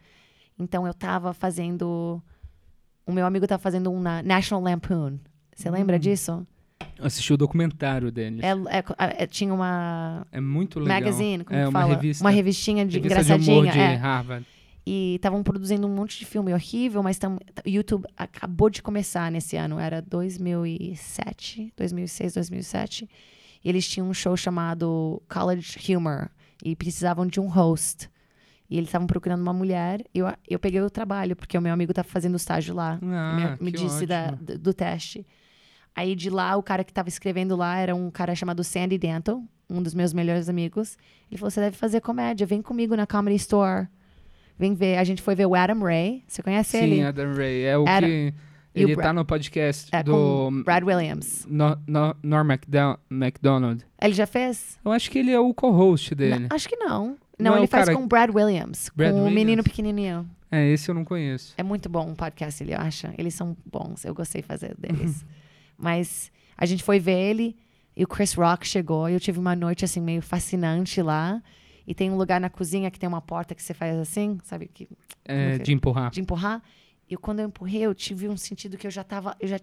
[0.59, 2.23] Então eu tava fazendo.
[3.07, 5.19] O meu amigo tava fazendo um na National Lampoon.
[5.55, 5.73] Você Hum.
[5.73, 6.47] lembra disso?
[7.03, 8.41] Assisti o documentário deles.
[8.43, 11.01] É, é- é- tinha uma É muito legal.
[11.01, 11.95] magazine, como é, uma fala?
[11.95, 12.23] revista.
[12.25, 13.73] Uma revistinha de revista de humor engraçadinha.
[13.73, 13.97] de é.
[13.97, 14.47] Harvard.
[14.85, 19.31] E estavam produzindo um monte de filme horrível, mas tam, o YouTube acabou de começar
[19.31, 19.79] nesse ano.
[19.79, 23.09] Era 2007, 2006, 2007.
[23.65, 26.31] E eles tinham um show chamado College Humor.
[26.65, 28.09] E precisavam de um host.
[28.71, 30.03] E eles estavam procurando uma mulher.
[30.15, 32.99] E eu, eu peguei o trabalho, porque o meu amigo estava fazendo estágio lá.
[33.03, 35.27] Ah, me, me disse da- do, do teste.
[35.95, 39.45] Aí de lá, o cara que estava escrevendo lá era um cara chamado Sandy Denton,
[39.69, 40.97] um dos meus melhores amigos.
[41.31, 43.87] Ele falou: Você deve fazer comédia, vem comigo na Comedy Store.
[44.59, 44.99] Vem ver.
[44.99, 46.23] A gente foi ver o Adam Ray.
[46.27, 47.03] Você conhece Sim, ele?
[47.03, 47.63] Adam Ray.
[47.65, 48.35] É o Adam- que.
[48.75, 51.47] Ele tá no podcast É, do Brad Williams.
[51.47, 53.85] No, no, Norm MacDo- MacDonald.
[54.01, 54.79] Ele já fez?
[54.83, 56.39] Eu acho que ele é o co-host dele.
[56.39, 57.09] Não, acho que não.
[57.39, 58.89] Não Não, ele faz cara- com o Brad Williams.
[58.97, 59.35] Brad com o Williams?
[59.35, 60.27] menino pequenininho.
[60.51, 61.53] É, esse eu não conheço.
[61.59, 63.13] É muito bom o podcast, ele acha.
[63.19, 64.07] Eles são bons.
[64.07, 65.23] Eu gostei de fazer deles.
[65.83, 67.57] Mas a gente foi ver ele
[67.97, 69.09] e o Chris Rock chegou.
[69.11, 71.43] E eu tive uma noite, assim, meio fascinante lá.
[71.85, 74.69] E tem um lugar na cozinha que tem uma porta que você faz assim, sabe?
[74.73, 74.89] Que,
[75.25, 76.11] É, de empurrar.
[76.13, 76.63] de empurrar.
[77.11, 79.37] E quando eu empurrei, eu tive um sentido que eu já tava...
[79.41, 79.59] Eu já,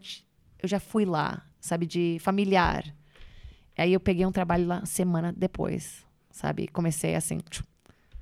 [0.61, 1.85] eu já fui lá, sabe?
[1.85, 2.83] De familiar.
[3.77, 6.67] Aí eu peguei um trabalho lá semana depois, sabe?
[6.67, 7.63] Comecei assim, tchum,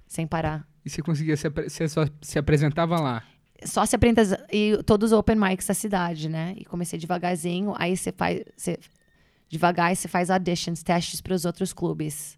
[0.06, 0.68] sem parar.
[0.86, 3.24] E você conseguia se, você só se apresentava lá.
[3.64, 6.54] Só se apresenta e todos os open mics da cidade, né?
[6.58, 8.78] E comecei devagarzinho, aí você faz você,
[9.50, 12.38] devagar você faz auditions, testes para os outros clubes.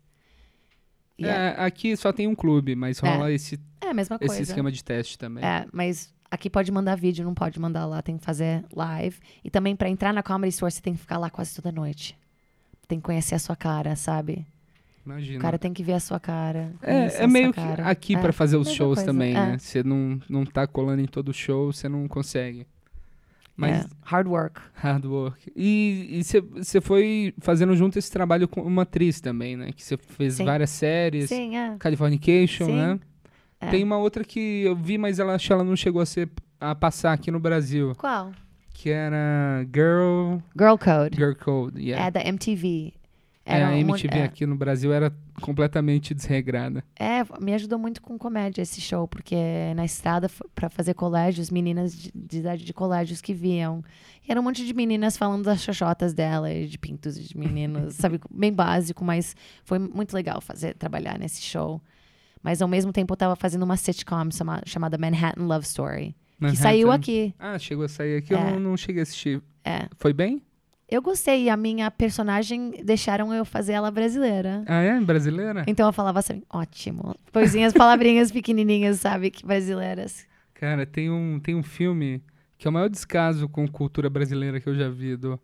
[1.18, 4.44] E é, É, aqui só tem um clube, mas rola esse, é a mesma esse
[4.44, 5.44] esquema de teste também.
[5.44, 9.20] É, mas aqui pode mandar vídeo, não pode mandar lá, tem que fazer live.
[9.44, 12.18] E também para entrar na Comedy Store você tem que ficar lá quase toda noite.
[12.88, 14.48] Tem que conhecer a sua cara, sabe?
[15.06, 15.40] Imagina.
[15.40, 16.72] O cara tem que ver a sua cara.
[16.82, 17.88] É, é meio que cara.
[17.88, 19.34] aqui É, pra fazer os shows coisa, também, é.
[19.52, 19.58] né?
[19.58, 22.68] Você não, não tá colando em todo show, você não consegue.
[23.58, 24.62] Mas é, hard work.
[24.74, 25.52] hard work.
[25.56, 29.72] E você- você foi fazendo junto esse trabalho com uma atriz também, né?
[29.74, 30.46] Que você fez Sim.
[30.46, 31.28] várias séries.
[31.28, 31.76] Sim, é.
[31.78, 32.76] Californication, Sim.
[32.76, 33.00] né?
[33.60, 33.68] É.
[33.70, 36.30] Tem uma outra que eu vi, mas ela acho que ela não chegou a ser
[36.62, 38.32] a passar aqui no Brasil, Qual?
[38.74, 41.18] que era Girl Girl Code.
[41.18, 41.82] Girl Code.
[41.82, 42.06] Yeah.
[42.08, 42.94] É da MTV.
[43.50, 44.24] É, Era a um MTV é.
[44.24, 46.84] aqui no Brasil era completamente desregrada.
[46.98, 49.36] É, me ajudou muito com comédia esse show, porque
[49.76, 53.84] na estrada pra fazer colégios, meninas de, de idade de colégios que viam.
[54.28, 57.96] E era um monte de meninas falando das xoxotas dela, e de pintos de meninos,
[57.98, 58.20] sabe?
[58.30, 61.82] Bem básico, mas foi muito legal fazer trabalhar nesse show.
[62.44, 66.44] Mas ao mesmo tempo eu tava fazendo uma sitcom chama- chamada Manhattan Love Story, que
[66.44, 66.62] Manhattan.
[66.62, 67.34] saiu aqui.
[67.40, 68.52] Ah, chegou a sair aqui, eu É.
[68.52, 69.42] não, não cheguei a assistir.
[69.66, 69.88] É.
[69.98, 70.42] Foi bem?
[70.92, 74.64] Eu gostei, a minha personagem deixaram eu fazer ela brasileira.
[74.68, 75.00] Ah, é?
[75.00, 75.64] Brasileira?
[75.68, 77.16] Então eu falava assim, ótimo.
[77.32, 79.30] Coisinhas, palavrinhas pequenininhas, sabe?
[79.30, 80.26] Que brasileiras.
[80.56, 82.24] Cara, tem um, tem um filme
[82.58, 85.16] que é o maior descaso com cultura brasileira que eu já vi.
[85.16, 85.40] Do...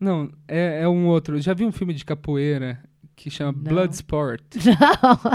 [0.00, 1.36] Não, é, é um outro.
[1.36, 2.82] Eu já vi um filme de capoeira
[3.14, 3.62] que chama Não.
[3.62, 4.42] Bloodsport.
[4.66, 5.32] Não.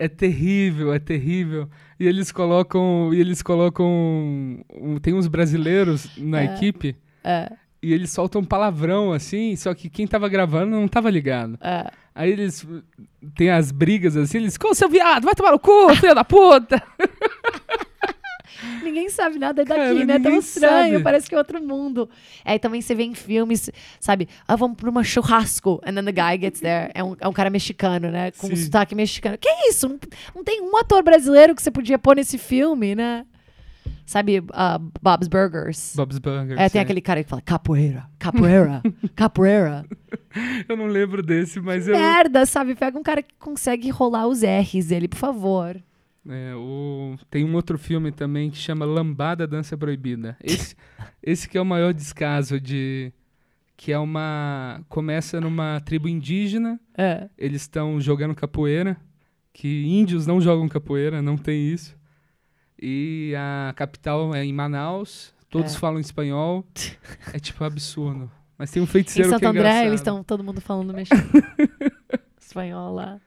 [0.00, 1.68] É terrível, é terrível.
[1.98, 3.12] E eles colocam.
[3.12, 3.86] E eles colocam.
[3.88, 6.44] um- tem uns brasileiros na É.
[6.54, 11.58] equipe É, e eles soltam palavrão assim, só que quem tava gravando não tava ligado.
[11.60, 11.90] é.
[12.14, 12.66] Aí eles
[13.36, 16.82] tem as brigas assim, eles, ô seu viado, vai tomar no cu, filho da puta!
[18.82, 20.14] Ninguém sabe nada daqui, Cara, né?
[20.14, 21.04] É tão estranho, sabe.
[21.04, 22.08] parece que é outro mundo.
[22.44, 24.28] Aí também você vê em filmes, sabe?
[24.46, 25.80] Ah, vamos pra uma churrasco.
[25.86, 26.90] And then the guy gets there.
[26.94, 28.32] É um, é um cara mexicano, né?
[28.32, 28.64] Com um Sim.
[28.64, 29.38] sotaque mexicano.
[29.38, 29.88] Que isso?
[29.88, 29.98] Não,
[30.34, 33.24] não tem um ator brasileiro que você podia pôr nesse filme, né?
[34.08, 35.92] Sabe, ah, Bob's Burgers.
[35.94, 36.58] Bob's Burgers.
[36.58, 36.82] É, tem é.
[36.82, 38.80] aquele cara que fala capoeira, capoeira,
[39.14, 39.84] capoeira.
[40.66, 41.94] Eu não lembro desse, mas eu.
[41.94, 42.74] Merda, sabe?
[42.74, 45.76] Pega um cara que consegue rolar os R's dele, por favor.
[46.26, 47.18] É, o...
[47.28, 50.38] Tem um outro filme também que chama Lambada Dança Proibida.
[50.42, 50.74] Esse,
[51.22, 53.12] esse que é o maior descaso de.
[53.76, 54.80] Que é uma.
[54.88, 57.28] Começa numa tribo indígena, É.
[57.36, 58.96] eles estão jogando capoeira.
[59.52, 61.97] Que índios não jogam capoeira, não tem isso.
[62.80, 65.78] E a capital é em Manaus, todos É.
[65.78, 66.64] falam espanhol.
[67.34, 68.30] É tipo absurdo.
[68.56, 69.86] Mas tem um Em feiticeiro Santo que é André, engraçado.
[69.86, 71.22] eles estão todo mundo falando mexicano.
[72.40, 73.20] espanhol lá.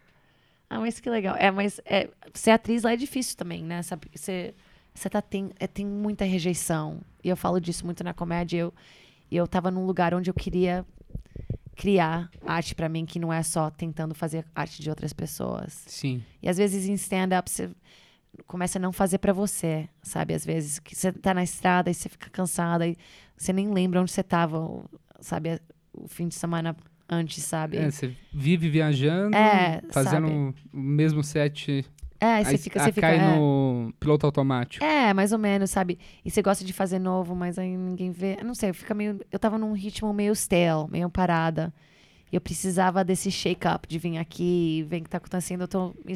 [0.69, 1.35] Ah, mas que legal.
[1.37, 3.81] É, mas é, ser atriz lá é difícil também, né?
[3.83, 4.07] Sabe?
[4.15, 4.53] Você,
[4.93, 7.01] você tá, tem, é, tem muita rejeição.
[7.23, 8.57] E eu falo disso muito na comédia.
[8.59, 8.73] Eu,
[9.31, 10.85] eu tava num lugar onde eu queria
[11.75, 15.83] criar arte pra mim, que não é só tentando fazer arte de outras pessoas.
[15.87, 16.23] Sim.
[16.41, 17.69] E às vezes em stand-up você
[18.47, 20.33] começa a não fazer pra você, sabe?
[20.33, 22.97] Às vezes que você tá na estrada e você fica cansada e
[23.37, 24.83] você nem lembra onde você tava,
[25.19, 25.59] sabe?
[25.93, 26.75] O fim de semana
[27.09, 27.77] antes, sabe?
[27.77, 30.55] É, você vive viajando, É, fazendo sabe?
[30.73, 31.85] o mesmo set.
[32.19, 33.35] É, você fica, ah, você fica cai é.
[33.35, 34.85] no piloto automático.
[34.85, 35.97] É, mais ou menos, sabe?
[36.23, 38.37] E você gosta de fazer novo, mas aí ninguém vê.
[38.39, 39.19] Eu não sei, fica meio.
[39.31, 41.73] Eu tava num ritmo meio stale, meio parada.
[42.31, 45.61] E eu precisava desse shake-up de vir aqui ver o que tá acontecendo.
[45.61, 46.13] Eu tô me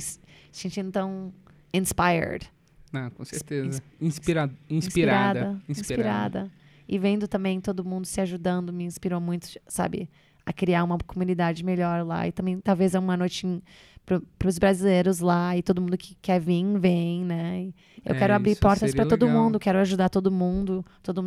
[0.51, 1.33] sentindo tão
[1.75, 2.49] inspired.
[2.93, 3.81] Ah, com certeza.
[3.99, 4.49] Inspira...
[4.69, 5.59] Inspirada.
[5.59, 6.51] inspirada, inspirada.
[6.87, 10.09] E vendo também todo mundo se ajudando, me inspirou muito, sabe,
[10.45, 12.27] a criar uma comunidade melhor lá.
[12.27, 13.61] E também, talvez, é uma noite
[14.05, 15.57] para os brasileiros lá.
[15.57, 17.73] E todo mundo que quer vir, vem, né?
[18.05, 20.85] Eu É, quero abrir portas para todo mundo, quero ajudar todo mundo.
[21.01, 21.23] Todo,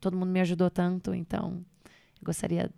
[0.00, 1.64] todo mundo me ajudou tanto, então
[2.20, 2.68] eu gostaria.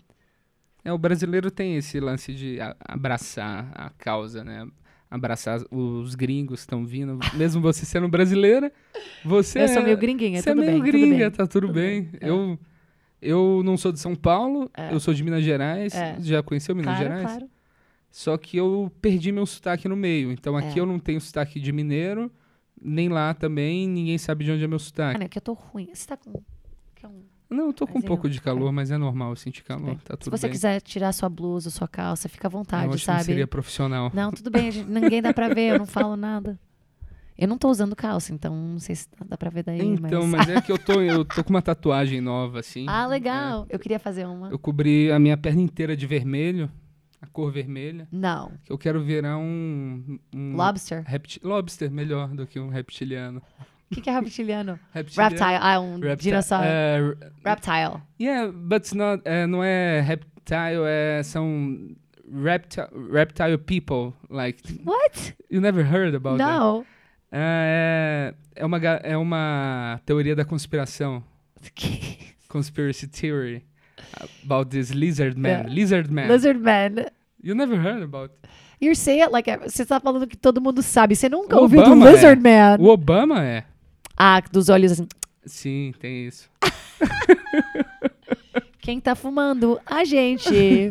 [0.84, 4.68] É, o brasileiro tem esse lance de abraçar a causa, né?
[5.10, 7.18] Abraçar os gringos que estão vindo.
[7.34, 8.70] Mesmo você sendo brasileira,
[9.24, 10.82] você eu sou é, meio gringuinha, você é meio bem.
[10.82, 11.30] gringa, tudo bem.
[11.30, 12.02] tá tudo, tudo bem.
[12.02, 12.28] bem, é.
[12.30, 12.58] Eu,
[13.22, 14.92] eu não sou de São Paulo, É.
[14.92, 15.94] eu sou de Minas Gerais.
[15.94, 16.16] É.
[16.20, 17.22] Já conheceu Minas Claro, Gerais?
[17.38, 17.50] claro.
[18.10, 20.30] Só que eu perdi meu sotaque no meio.
[20.30, 20.82] Então aqui É.
[20.82, 22.30] eu não tenho sotaque de mineiro,
[22.80, 25.18] nem lá também, ninguém sabe de onde é meu Ah, sotaque.
[25.18, 25.88] não, é que eu tô ruim.
[25.92, 26.42] Você tá com.
[26.94, 29.30] quer um- Não, eu tô com um Mas eu- pouco de calor, mas é normal
[29.30, 30.52] eu sentir calor, tá tudo Se você bem.
[30.52, 33.18] quiser tirar sua blusa, sua calça, fica à vontade, eu acho que sabe?
[33.18, 34.10] não seria profissional.
[34.14, 36.58] Não, tudo bem, gente- ninguém dá pra ver, eu não falo nada.
[37.38, 40.46] Eu não tô usando calça, então não sei se dá pra ver daí, Então, mas...
[40.46, 42.84] mas é que eu tô, eu tô com uma tatuagem nova, assim.
[42.88, 43.64] Ah, legal.
[43.70, 44.48] Eu queria fazer uma.
[44.48, 46.68] É, eu cobri a minha perna inteira de vermelho,
[47.22, 48.08] a cor vermelha.
[48.10, 48.50] Não.
[48.64, 50.18] que Eu quero virar um.
[50.34, 51.04] um Lobster.
[51.06, 53.40] repti- lobster, melhor do que um reptiliano.
[53.90, 54.78] O que, que é reptiliano?
[54.92, 55.58] Reptiliano- Reptile.
[55.60, 56.66] Ah, um repti- dinossauro.
[56.66, 56.98] é,
[57.44, 58.02] Reptile.
[58.20, 61.78] yeah, but it's not, é, não é reptile, é, são
[62.44, 64.12] repti reptile people.
[64.28, 65.34] Like, What?
[65.50, 66.50] you never heard about that?
[66.58, 66.84] Não.
[67.32, 71.22] É, é, uma, é uma teoria da conspiração.
[72.48, 73.64] Conspiracy theory.
[74.44, 75.48] About this lizard man.
[75.48, 75.68] Yeah.
[75.68, 76.28] Lizard man.
[76.28, 77.06] Lizard man.
[77.42, 78.32] You never heard about
[78.80, 79.50] You say it like...
[79.68, 81.16] Você tá falando que todo mundo sabe.
[81.16, 82.76] Você nunca O ouviu Obama do Lizard é.
[82.76, 82.76] man.
[82.82, 83.64] O Obama é.
[84.18, 85.06] Ah, dos olhos assim.
[85.46, 86.50] Sim, tem isso.
[88.80, 89.78] Quem tá fumando?
[89.86, 90.52] A gente.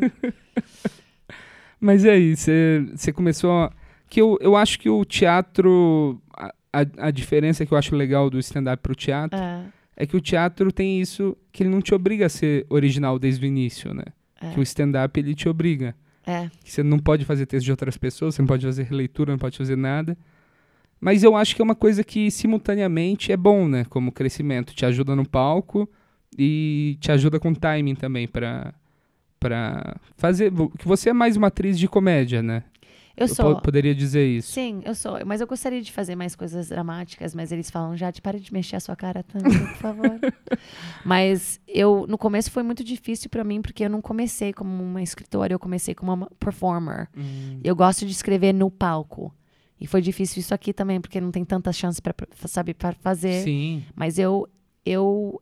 [1.79, 3.51] Mas e aí, você começou.
[3.63, 3.71] a-
[4.09, 6.21] Que eu, eu acho que o teatro.
[6.35, 9.63] A, a, a diferença que eu acho legal do stand-up pro teatro É,
[9.97, 13.45] é que o teatro tem isso que ele não te obriga a ser original desde
[13.45, 14.03] o início, né?
[14.39, 14.51] É.
[14.51, 15.95] Que o stand-up ele te obriga.
[16.25, 16.49] é.
[16.63, 19.39] Que você não pode fazer texto de outras pessoas, você não pode fazer leitura, não
[19.39, 20.15] pode fazer nada.
[20.99, 23.85] Mas eu acho que é uma coisa que simultaneamente é bom, né?
[23.85, 24.73] Como crescimento.
[24.73, 25.87] Te ajuda no palco
[26.37, 28.73] e te ajuda com timing também pra,
[29.39, 30.51] pra fazer.
[30.77, 32.63] Que você é mais uma atriz de comédia, né?
[33.15, 33.55] Eu sou.
[33.55, 34.51] po- poderia dizer isso.
[34.53, 35.17] Sim, eu sou.
[35.25, 38.75] Mas eu gostaria de fazer mais coisas dramáticas, mas eles falam, já, para de mexer
[38.75, 40.19] a sua cara tanto, por favor.
[41.03, 45.01] mas eu, no começo foi muito difícil pra mim, porque eu não comecei como uma
[45.01, 47.07] escritora, eu comecei como uma performer.
[47.63, 49.33] Eu gosto de escrever no palco.
[49.79, 52.13] E foi difícil isso aqui também, porque não tem tanta chance para
[52.47, 53.43] sabe, para fazer.
[53.43, 53.83] Sim.
[53.95, 54.47] Mas eu,
[54.85, 55.41] eu,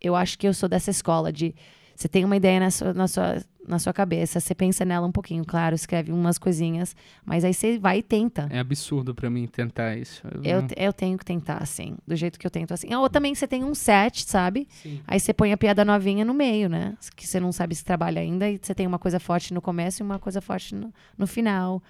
[0.00, 1.54] eu acho que eu sou dessa escola de
[1.96, 5.12] você tem uma ideia na sua, na sua, na sua cabeça, você pensa nela um
[5.12, 8.48] pouquinho, claro, escreve umas coisinhas, mas aí você vai e tenta.
[8.50, 10.20] É absurdo pra mim tentar isso.
[10.42, 12.92] Eu, não- te- eu tenho que tentar, assim, do jeito que eu tento, assim.
[12.92, 14.66] Ou também você tem um set, sabe?
[14.82, 15.00] Sim.
[15.06, 16.96] Aí você põe a piada novinha no meio, né?
[17.14, 20.02] Que você não sabe se trabalha ainda e você tem uma coisa forte no começo
[20.02, 21.80] e uma coisa forte no, no final.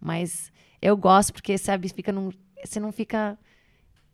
[0.00, 0.50] Mas
[0.82, 2.30] eu gosto porque, sabe, fica num,
[2.62, 3.38] você não fica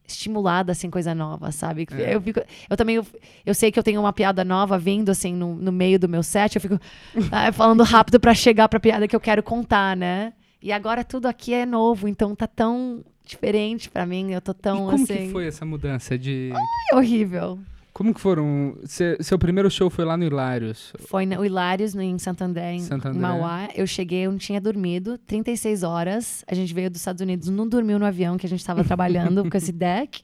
[0.06, 1.86] estimulada, assim, coisa nova, sabe?
[1.92, 2.14] É.
[2.14, 3.06] Eu, fico, eu também, eu,
[3.44, 6.22] eu sei que eu tenho uma piada nova vindo, assim, no, no meio do meu
[6.22, 6.78] set, eu fico
[7.32, 10.32] ah, falando rápido pra chegar pra piada que eu quero contar, né?
[10.62, 14.54] E agora tudo aqui é novo, então tá tão diferente pra mim, eu tô E
[14.54, 15.26] tão, como assim...
[15.26, 16.52] que foi essa mudança de.
[16.92, 17.58] É horrível.
[17.98, 18.78] Como que foram.
[18.84, 20.92] cê- seu primeiro show foi lá no Hilários.
[21.00, 23.20] Foi no Hilários, no- em Santo André, em Santo André.
[23.20, 23.68] Mauá.
[23.74, 25.18] Eu cheguei, eu não tinha dormido.
[25.18, 26.44] 36 horas.
[26.46, 29.50] A gente veio dos Estados Unidos, não dormiu no avião que a gente estava trabalhando
[29.50, 30.22] com esse deck.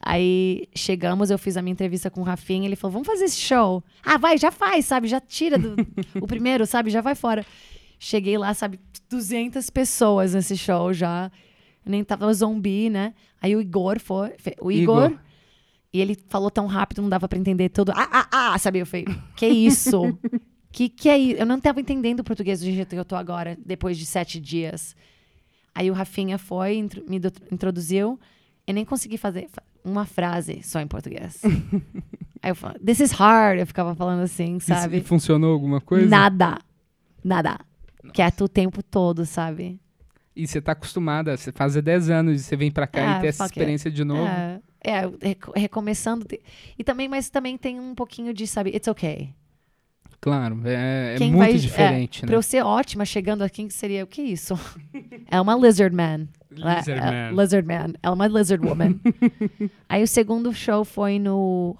[0.00, 2.66] Aí chegamos, eu fiz a minha entrevista com o Rafinha.
[2.66, 3.82] Ele falou: Vamos fazer esse show.
[4.04, 5.06] Ah, vai, já faz, sabe?
[5.08, 5.76] Já tira do,
[6.20, 6.90] o primeiro, sabe?
[6.90, 7.46] Já vai fora.
[7.98, 8.78] Cheguei lá, sabe?
[9.08, 11.30] 200 pessoas nesse show já.
[11.84, 13.14] Eu nem tava zumbi, né?
[13.40, 14.32] Aí o Igor foi.
[14.60, 15.06] O Igor.
[15.06, 15.18] Igor.
[15.96, 17.90] E ele falou tão rápido, não dava pra entender tudo.
[17.92, 18.80] Ah, ah, ah, sabe?
[18.80, 20.18] Eu falei, que isso?
[20.70, 21.40] que que é isso?
[21.40, 24.38] Eu não tava entendendo o português do jeito que eu tô agora, depois de sete
[24.40, 24.94] dias.
[25.74, 28.18] Aí o Rafinha foi, me introduziu.
[28.66, 31.40] Eu nem consegui fazer fa- uma frase só em português.
[32.42, 33.58] Aí eu falei, this is hard.
[33.60, 34.98] Eu ficava falando assim, sabe?
[34.98, 36.06] E funcionou alguma coisa?
[36.08, 36.58] Nada.
[37.24, 37.58] Nada.
[38.12, 39.80] Quieto o tempo todo, sabe?
[40.34, 43.16] E você tá acostumada, você faz há 10 anos e você vem pra cá Ah,
[43.16, 44.26] e tem essa experiência de novo.
[44.26, 46.26] É, é reco- recomeçando.
[46.78, 49.30] E também, mas também tem um pouquinho de, sabe, it's okay.
[50.20, 52.36] Claro, é, é muito vai- diferente, Pra né?
[52.36, 54.54] eu ser ótima chegando aqui, seria o que é isso?
[55.30, 56.26] É uma lizard man.
[56.56, 57.42] Ela- Lizard é- Man.
[57.42, 57.92] lizard man.
[58.02, 58.98] É uma lizard woman.
[59.88, 61.76] Aí o segundo show foi no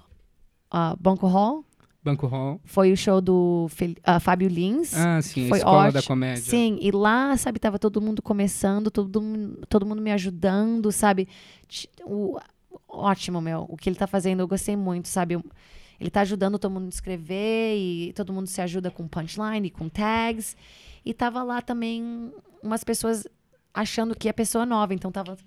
[0.69, 1.63] ah, Banco Hall.
[2.03, 2.61] Banco Hall.
[2.63, 3.67] Foi o show do
[4.03, 4.93] ah, Fábio Lins.
[4.95, 6.03] Ah, sim, a Foi escola da ótimo.
[6.07, 6.41] comédia.
[6.43, 11.27] Sim, e lá, sabe, tava todo mundo começando, todo mundo, todo mundo me ajudando, sabe?
[12.05, 12.37] O,
[12.97, 13.65] ótimo, meu.
[13.69, 15.37] O que ele tá fazendo, eu gostei muito, sabe?
[15.99, 19.89] Ele tá ajudando todo mundo a escrever e todo mundo se ajuda com punchline, com
[19.89, 20.55] tags.
[21.03, 22.31] E tava lá também
[22.61, 23.27] umas pessoas
[23.73, 25.37] achando que é pessoa nova, então tava.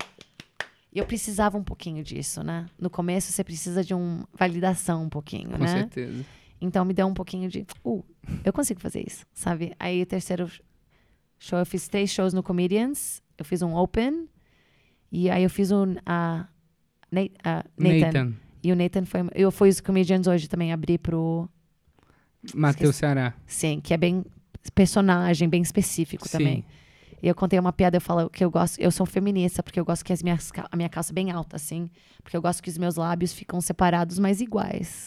[0.93, 2.67] E eu precisava um pouquinho disso, né?
[2.79, 5.81] No começo você precisa de uma validação um pouquinho, Com né?
[5.81, 6.25] certeza.
[6.61, 8.05] Então me deu um pouquinho de, uh,
[8.45, 9.73] eu consigo fazer isso, sabe?
[9.79, 10.51] Aí o terceiro
[11.39, 14.29] show, eu fiz três shows no Comedians, eu fiz um Open,
[15.11, 16.47] e aí eu fiz um a
[17.11, 17.65] Nathan.
[17.79, 18.33] Nathan.
[18.63, 21.49] E o Nathan foi, eu fui os Comedians hoje também, abri pro,
[22.55, 23.35] Matheus Ceará.
[23.47, 24.25] sim, que é bem
[24.75, 26.39] personagem, bem específico Sim.
[26.39, 26.65] também.
[27.23, 29.85] E eu contei uma piada, eu falo que eu gosto, eu sou feminista, porque eu
[29.85, 31.91] gosto que as minhas, a minha calça é bem alta, assim.
[32.23, 35.05] Porque eu gosto que os meus lábios ficam separados, mas iguais.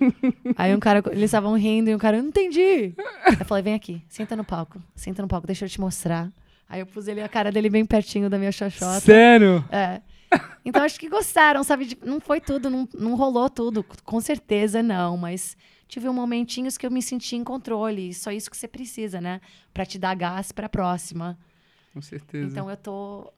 [0.56, 2.92] Aí um cara, eles estavam rindo e um cara, eu não entendi.
[3.38, 6.30] Eu falei, vem aqui, senta no palco, senta no palco, deixa eu te mostrar.
[6.68, 9.00] Aí eu pus ele, a cara dele bem pertinho da minha xoxota.
[9.00, 9.64] Sério?
[9.70, 10.02] É.
[10.64, 11.96] Então acho que gostaram, sabe?
[12.04, 15.56] Não foi tudo, não, não rolou tudo, com certeza não, mas
[15.86, 19.20] tive um momentinhos que eu me senti em controle, e só isso que você precisa,
[19.20, 19.40] né?
[19.74, 21.38] Pra te dar gás pra próxima.
[21.92, 22.46] Com certeza.
[22.46, 23.30] Então eu tô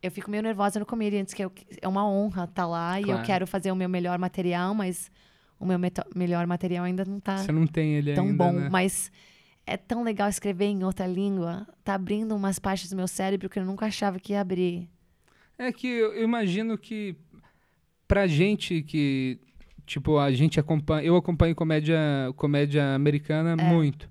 [0.00, 1.50] eu fico meio nervosa no Comedians, que eu-
[1.82, 3.20] é uma honra estar lá e Claro.
[3.20, 5.10] eu quero fazer o meu melhor material, mas
[5.58, 5.76] o meu
[6.14, 8.68] melhor material ainda não tá Você não tem ele tão ainda, bom, né?
[8.70, 9.10] mas
[9.66, 11.66] é tão legal escrever em outra língua.
[11.82, 14.88] Tá abrindo umas partes do meu cérebro que eu nunca achava que ia abrir.
[15.58, 17.16] É que eu imagino que
[18.06, 19.38] pra gente que
[19.84, 21.98] tipo a gente acompanha, eu acompanho comédia
[22.36, 23.64] comédia americana É.
[23.72, 24.08] muito.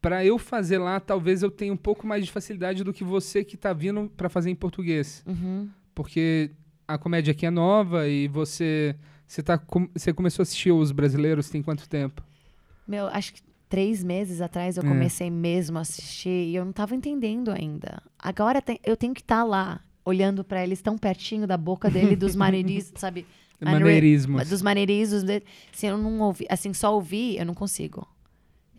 [0.00, 3.44] Pra eu fazer lá, talvez eu tenha um pouco mais de facilidade do que você
[3.44, 5.68] que tá vindo pra fazer em português, Uhum.
[5.94, 6.50] porque
[6.88, 9.60] a comédia aqui é nova e você você tá
[9.94, 12.22] você começou a assistir os brasileiros tem quanto tempo?
[12.88, 14.88] Meu, acho que três meses atrás eu É.
[14.88, 18.02] comecei mesmo a assistir e eu não tava entendendo ainda.
[18.18, 22.14] Agora tem- eu tenho que estar lá, olhando pra eles tão pertinho da boca dele,
[22.14, 23.26] dos maneirismos, sabe?
[23.60, 24.48] Maneirismos.
[24.48, 25.44] Dos maneirismos dele.
[25.72, 28.06] Se eu não ouvir, assim, só ouvir, eu não consigo.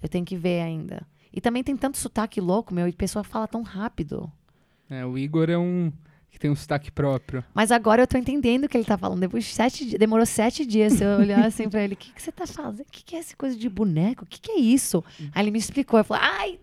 [0.01, 1.05] Eu tenho que ver ainda.
[1.31, 4.31] E também tem tanto sotaque louco, meu, e a pessoa fala tão rápido.
[4.89, 5.91] É, o Igor é um
[6.31, 7.43] que tem um sotaque próprio.
[7.53, 9.19] Mas agora eu tô entendendo o que ele tá falando.
[9.19, 11.93] Depois de sete demorou sete dias se eu olhar assim pra ele.
[11.93, 12.87] O que, que você tá fazendo?
[12.87, 14.23] O que, que é essa coisa de boneco?
[14.23, 15.03] O que, que é isso?
[15.33, 15.99] Aí ele me explicou.
[15.99, 16.59] Eu falei, ai,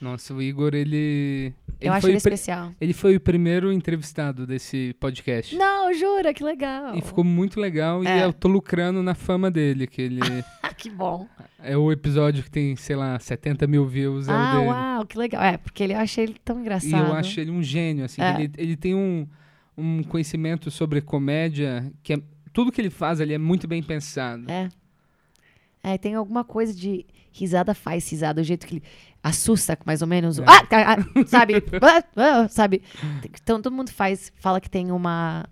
[0.00, 1.52] Nossa, o Igor, ele.
[1.80, 2.72] Eu ele acho foi ele especial.
[2.80, 5.56] Ele foi o primeiro entrevistado desse podcast.
[5.56, 6.96] Não, jura, que legal.
[6.96, 8.18] E ficou muito legal É.
[8.18, 10.20] e eu tô lucrando na fama dele, que ele
[10.76, 11.26] que bom.
[11.60, 14.66] é o episódio que tem, sei lá, 70 mil views, é o ah, dele.
[14.68, 15.42] uau, que legal.
[15.42, 17.06] É, porque ele eu achei ele tão E engraçado.
[17.08, 18.20] eu acho ele um gênio, assim.
[18.22, 18.34] É.
[18.34, 19.26] Ele, ele tem um,
[19.76, 22.18] um conhecimento sobre comédia que é.
[22.52, 24.50] Tudo que ele faz ali é muito bem pensado.
[24.50, 24.68] É.
[25.82, 28.82] É, tem alguma coisa de risada faz risada, o jeito que ele
[29.22, 30.38] assusta, mais ou menos.
[30.38, 30.44] É.
[30.46, 31.54] Ah, ah, sabe?
[31.82, 32.82] Ah, ah, sabe?
[33.42, 35.44] Então todo mundo faz, fala que tem uma.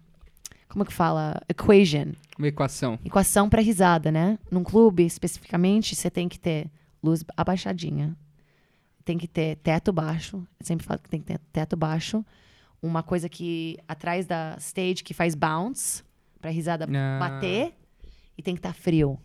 [0.69, 1.41] Como que fala?
[1.49, 2.13] Equation.
[2.39, 2.99] Uma equação.
[3.05, 4.39] Equação para risada, né?
[4.51, 6.71] Num clube, especificamente, você tem que ter
[7.03, 8.17] luz abaixadinha.
[9.05, 10.37] Tem que ter teto baixo.
[10.61, 12.25] Eu sempre falo que tem que ter teto baixo.
[12.83, 16.03] Uma coisa que atrás da stage que faz bounce
[16.41, 17.19] pra risada Ah.
[17.19, 17.73] bater.
[18.37, 19.19] E tem que estar frio.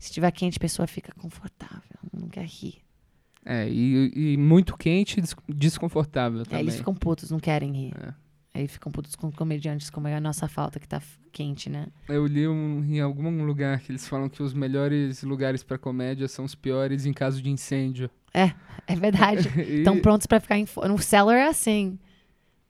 [0.00, 1.98] Se estiver quente, a pessoa fica confortável.
[2.12, 2.78] Não quer rir.
[3.44, 6.60] É, e, e muito quente e des- desconfortável também.
[6.60, 7.94] eles ficam putos, não querem rir.
[8.00, 8.12] É.
[8.54, 11.00] Aí ficam putos com comediantes, como é a nossa falta que tá
[11.32, 11.86] quente, né?
[12.08, 16.28] Eu li um- em algum lugar que eles falam que os melhores lugares pra comédia
[16.28, 18.10] são os piores em caso de incêndio.
[18.34, 19.48] É verdade.
[19.58, 20.66] E- Estão prontos pra ficar em.
[20.88, 21.98] No cellar é assim.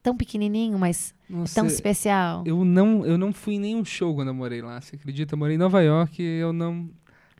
[0.02, 2.42] Tão pequenininho, mas Nossa, tão especial.
[2.44, 4.80] eu não, eu não fui em nenhum show quando eu morei lá.
[4.80, 5.34] Você acredita?
[5.34, 6.90] Eu morei em Nova York e eu não,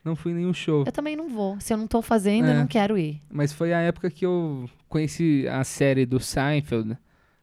[0.04, 0.84] não fui em nenhum show.
[0.86, 1.58] Eu também não vou.
[1.60, 2.58] Se eu não tô fazendo, eu É.
[2.58, 3.20] não quero ir.
[3.30, 6.96] Mas foi a época que eu conheci a série do Seinfeld,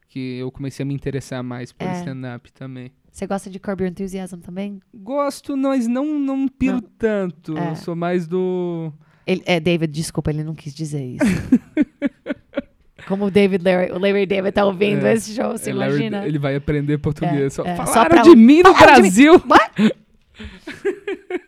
[0.07, 1.93] que eu comecei a me interessar mais por É.
[1.99, 2.91] stand-up também.
[3.11, 4.79] Você gosta de Curb Your Enthusiasm também?
[4.93, 6.81] Gosto, mas não, não piro Não.
[6.97, 7.57] tanto.
[7.57, 7.71] É.
[7.71, 8.93] Eu sou mais do.
[9.25, 11.19] Ele, é, David, desculpa, ele não quis dizer isso.
[13.07, 15.13] Como o David Larry, o Larry David tá ouvindo É.
[15.13, 16.27] esse show, você É, Larry- imagina?
[16.27, 17.53] Ele vai aprender português.
[17.53, 17.75] Só, é.
[17.75, 19.91] Só Falaram pra- de mim no de mim.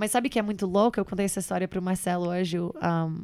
[0.00, 0.98] Mas sabe que é muito louco?
[0.98, 2.58] Eu contei essa história pro Marcelo hoje.
[2.58, 3.22] Um,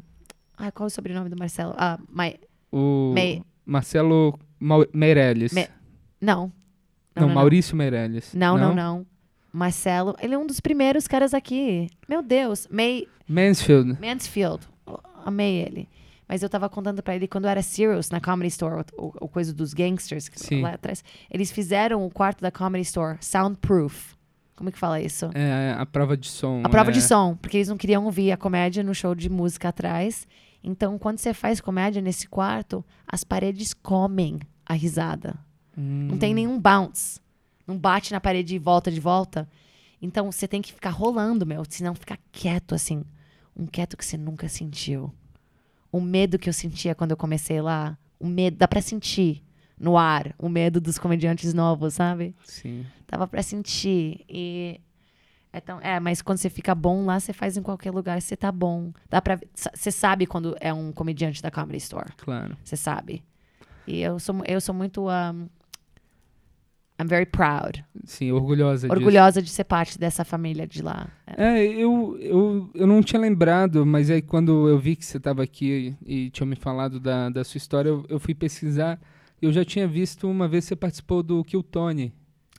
[0.58, 1.72] ai, qual é o sobrenome do Marcelo?
[1.74, 2.36] Ah, Mai-
[2.70, 5.52] O Mei- Marcelo Mau- Meirelles.
[5.54, 5.68] Me-
[6.20, 6.52] não.
[7.14, 8.34] não, Maurício Meirelles.
[8.34, 9.06] Não, não, não.
[9.50, 11.88] Marcelo, ele é um dos primeiros caras aqui.
[12.06, 13.96] Meu Deus, May Mansfield.
[13.98, 14.68] Mansfield.
[15.24, 15.88] Amei ele.
[16.28, 19.54] Mas eu tava contando pra ele quando era Sirius na Comedy Store, o, o coisa
[19.54, 20.60] dos gangsters que Sim.
[20.60, 21.02] lá atrás.
[21.30, 24.14] Eles fizeram o quarto da Comedy Store soundproof.
[24.56, 25.30] Como é que fala isso?
[25.34, 26.62] É a prova de som.
[26.64, 26.92] A prova é.
[26.92, 30.26] de som, porque eles não queriam ouvir a comédia no show de música atrás.
[30.64, 35.36] Então, quando você faz comédia nesse quarto, as paredes comem a risada.
[35.76, 37.20] Hum, Não tem nenhum bounce.
[37.66, 39.48] Não bate na parede e volta de volta.
[40.00, 41.62] Então você tem que ficar rolando, meu.
[41.68, 43.04] Senão ficar quieto, assim.
[43.54, 45.12] Um quieto que você nunca sentiu.
[45.92, 47.96] O medo que eu sentia quando eu comecei lá.
[48.18, 49.42] O medo, dá pra sentir
[49.78, 50.34] no ar.
[50.38, 52.34] O medo dos comediantes novos, sabe?
[52.44, 52.86] Sim.
[53.08, 54.24] Dava pra sentir.
[54.28, 54.80] E.
[55.52, 58.36] É, tão, é, mas quando você fica bom lá, você faz em qualquer lugar, você
[58.36, 58.92] tá bom.
[59.08, 59.38] Dá pra.
[59.74, 62.12] Você sabe quando é um comediante da Comedy Store.
[62.18, 62.56] Claro.
[62.62, 63.24] Você sabe.
[63.86, 65.08] E eu sou, eu sou muito.
[65.08, 65.48] Um,
[66.98, 67.84] I'm very proud.
[68.04, 68.98] Sim, orgulhosa disso.
[68.98, 71.08] Orgulhosa de ser parte dessa família de lá.
[71.26, 71.58] É.
[71.58, 75.42] É, eu, eu, eu não tinha lembrado, mas aí quando eu vi que você estava
[75.42, 78.98] aqui e tinha me falado da, da sua história, eu, eu fui pesquisar.
[79.40, 82.12] Eu já tinha visto uma vez que você participou do Kill Tony.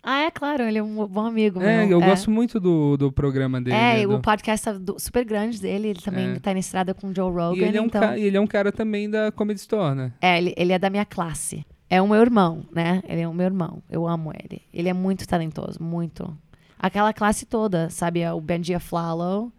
[0.04, 1.60] Ah, é claro, ele é um bom amigo.
[1.62, 2.00] É, meu.
[2.00, 3.76] eu gosto muito do, do programa dele.
[3.76, 5.90] É, né, o do- podcast tá do- super grande dele.
[5.90, 6.40] Ele também É.
[6.40, 7.58] tá na estrada com o Joe Rogan.
[7.58, 8.00] E ele, é um então...
[8.02, 10.14] ca- ele é um cara também da Comedy Store, né?
[10.22, 11.66] É, ele, ele é da minha classe.
[11.90, 13.02] É o meu irmão, né?
[13.08, 13.82] Ele é o meu irmão.
[13.90, 14.62] Eu amo ele.
[14.74, 16.38] Ele é muito talentoso, muito.
[16.80, 18.26] Aquela classe toda, sabe?
[18.30, 19.52] O Benji Aflalo.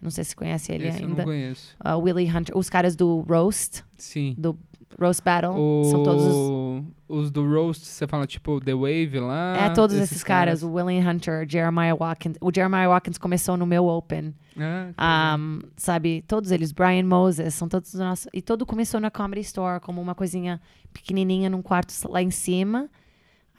[0.00, 1.18] Não sei se conhece ele Esse eu ainda.
[1.18, 1.76] não conheço.
[1.84, 2.56] Uh, Willie Hunter.
[2.56, 4.34] Os caras do Roast, Sim.
[4.38, 4.56] do
[4.98, 5.52] Roast Battle.
[5.56, 9.56] O- São todos os Os do Roast, você fala tipo The Wave lá.
[9.56, 10.62] É, todos esses, caras.
[10.62, 12.36] O William Hunter, Jeremiah Watkins.
[12.40, 14.32] O Jeremiah Watkins começou no meu Open.
[14.96, 16.22] Ah, Um, sabe?
[16.28, 16.70] Todos eles.
[16.72, 18.28] Brian Moses, são todos os nossos.
[18.32, 20.60] E todo começou na Comedy Store, como uma coisinha
[20.92, 22.88] pequenininha num quarto lá em cima.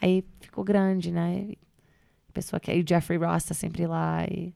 [0.02, 1.50] Aí ficou grande, né?
[2.30, 2.72] A pessoa que.
[2.74, 4.24] E o Jeffrey Ross tá sempre lá.
[4.32, 4.54] E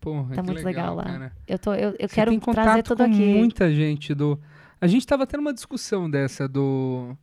[0.00, 1.04] porra, tá muito legal, lá.
[1.04, 1.32] cara.
[1.46, 3.34] eu, tô, eu, eu Você quero trazer tudo com aqui.
[3.34, 4.38] muita gente do.
[4.80, 7.16] A gente tava tendo uma discussão dessa do.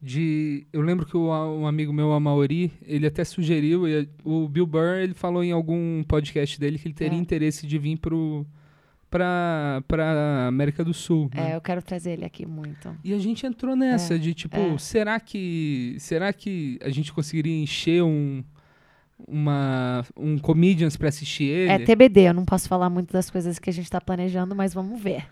[0.00, 0.66] De.
[0.72, 4.66] Eu lembro que o, um amigo meu, a Maori, ele até sugeriu, e o Bill
[4.66, 7.20] Burr, ele falou em algum podcast dele que ele teria É.
[7.20, 8.46] interesse de vir pro,
[9.10, 11.28] pra, pra América do Sul.
[11.34, 11.50] né?
[11.52, 12.94] É, eu quero trazer ele aqui muito.
[13.02, 14.78] E a gente entrou nessa É, de tipo, é.
[14.78, 18.44] será que será que a gente conseguiria encher um
[19.26, 21.72] uma um comedians pra assistir ele?
[21.72, 24.72] É TBD, eu não posso falar muito das coisas que a gente tá planejando, mas
[24.72, 25.26] vamos ver.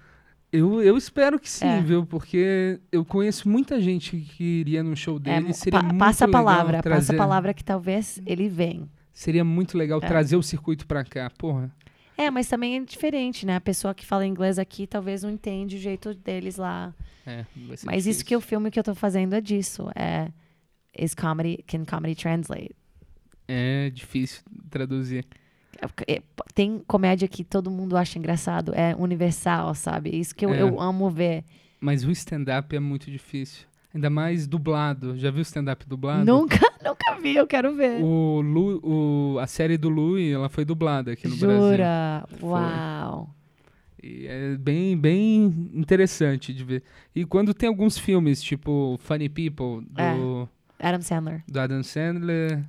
[0.56, 1.80] Eu, eu espero que sim, É.
[1.80, 2.04] viu?
[2.06, 5.52] Porque eu conheço muita gente que iria no show É, dele.
[5.52, 8.88] seria pa- muito passa a palavra, trazer, passa a palavra que talvez ele venha.
[9.12, 10.06] Seria muito legal É.
[10.06, 11.70] trazer o circuito pra cá, porra.
[12.18, 13.56] É, mas também é diferente, né?
[13.56, 16.94] A pessoa que fala inglês aqui talvez não entende o jeito deles lá.
[17.26, 17.44] É,
[17.84, 18.40] Mas isso que o difícil.
[18.40, 19.90] filme que eu tô fazendo é disso.
[19.94, 20.28] É
[20.98, 22.74] is comedy can comedy translate?
[23.48, 25.24] é difícil traduzir.
[26.06, 26.22] É,
[26.54, 30.10] Tem comédia que todo mundo acha engraçado, é universal, sabe?
[30.18, 30.60] Isso que eu, É.
[30.62, 31.44] eu amo ver.
[31.80, 33.66] Mas o stand-up é muito difícil.
[33.94, 35.16] Ainda mais dublado.
[35.18, 36.24] Já viu stand-up dublado?
[36.24, 38.02] Nunca, nunca vi, eu quero ver.
[38.02, 38.80] O Lu,
[39.34, 41.70] o, a série do Louis, ela foi dublada aqui no Brasil.
[41.70, 42.24] Jura?
[42.42, 43.30] Uau.
[44.02, 46.82] E é bem, bem interessante de ver.
[47.14, 50.48] E quando tem alguns filmes, tipo Funny People, do,
[50.78, 51.42] Adam Sandler.
[51.48, 52.62] do Adam Sandler,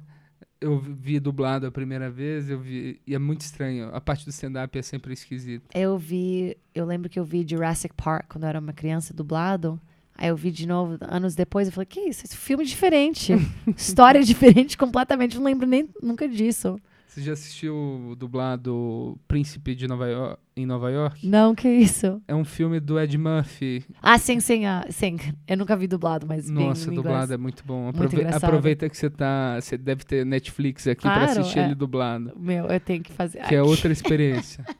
[0.59, 3.89] eu vi dublado a primeira vez, eu vi, e é muito estranho.
[3.93, 5.65] A parte do stand-up é sempre esquisita.
[5.77, 9.79] Eu vi, eu lembro que eu vi Jurassic Park quando eu era uma criança dublado.
[10.17, 12.25] Aí eu vi de novo anos depois e falei: "Que isso?
[12.25, 13.33] Esse filme é diferente.
[13.77, 15.37] História diferente completamente.
[15.37, 16.79] Não lembro nem nunca disso".
[17.17, 17.75] Você já assistiu
[18.11, 21.25] o dublado Príncipe de Nova York, em Nova York?
[21.27, 22.21] Não, que isso?
[22.27, 23.83] É um filme do Ed Murphy.
[24.03, 25.17] Ah, sim, sim, ah, sim.
[25.47, 27.85] Eu nunca vi dublado, mas Nossa, dublado é muito bom.
[27.85, 28.43] Muito Aprove- engraçado.
[28.43, 29.59] aproveita que você tá.
[29.59, 31.65] Você deve ter Netflix aqui pra Claro, assistir é.
[31.65, 32.33] ele dublado.
[32.37, 33.41] Meu, eu tenho que fazer.
[33.47, 34.63] Que é outra experiência.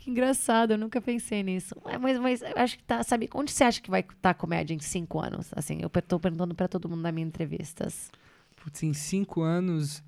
[0.00, 1.74] Que engraçado, eu nunca pensei nisso.
[2.00, 4.78] Mas, mas acho que tá, sabe, onde você acha que vai estar a comédia em
[4.78, 5.48] cinco anos?
[5.56, 8.08] Assim, eu tô perguntando pra todo mundo nas minhas entrevistas.
[8.62, 10.02] Putz, em cinco anos,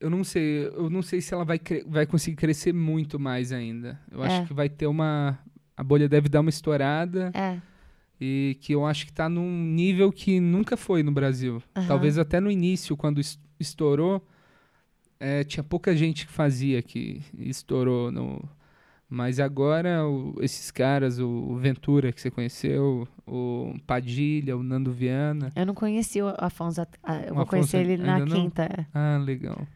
[0.00, 0.66] eu não sei.
[0.66, 4.00] Eu não sei se ela vai, vai conseguir crescer muito mais ainda.
[4.10, 4.26] Eu É.
[4.38, 5.38] acho que vai ter uma.
[5.76, 7.58] A bolha deve dar uma estourada É,
[8.20, 11.62] e que eu acho que tá num nível que nunca foi no Brasil.
[11.76, 11.86] Aham.
[11.86, 14.20] Talvez até no início, quando es- estourou,
[15.20, 18.42] é, tinha pouca gente que fazia que estourou no.
[19.10, 25.50] Mas agora, o- esses caras, o Ventura que você conheceu, o Padilha, o Nando Viana.
[25.56, 26.82] eu não conheci o Afonso.
[27.02, 28.36] ah, Eu O vou conhecer Afonso ele na ainda não?
[28.42, 28.64] quinta.
[28.64, 28.84] é.
[28.92, 29.66] Ah, legal.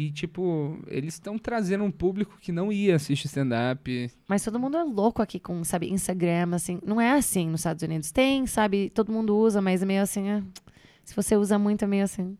[0.00, 4.08] E, tipo, eles estão trazendo um público que não ia assistir stand-up.
[4.28, 6.78] Mas todo mundo é louco aqui com, sabe, Instagram, assim.
[6.86, 8.12] Não é assim nos Estados Unidos.
[8.12, 10.40] Tem, sabe, todo mundo usa, mas é meio assim, é,
[11.04, 12.38] se você usa muito, é meio assim.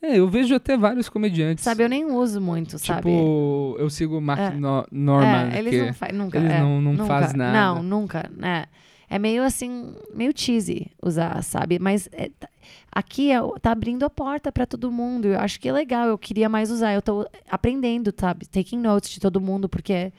[0.00, 1.64] É, eu vejo até vários comediantes.
[1.64, 3.00] Sabe, eu nem uso muito, sabe?
[3.00, 4.50] Tipo, eu sigo o Mark É.
[4.50, 6.38] No- Norman, é, eles não fazem, nunca.
[6.38, 7.52] eles é, não- não nunca, faz nada.
[7.52, 8.66] Não, nunca, né?
[9.08, 11.78] É meio assim, meio cheesy usar, sabe?
[11.78, 12.48] Mas é, tá-
[12.90, 15.26] aqui é, tá abrindo a porta pra todo mundo.
[15.26, 16.92] Eu acho que é legal, eu queria mais usar.
[16.92, 18.46] Eu tô aprendendo, sabe?
[18.46, 20.12] Taking notes de todo mundo, porque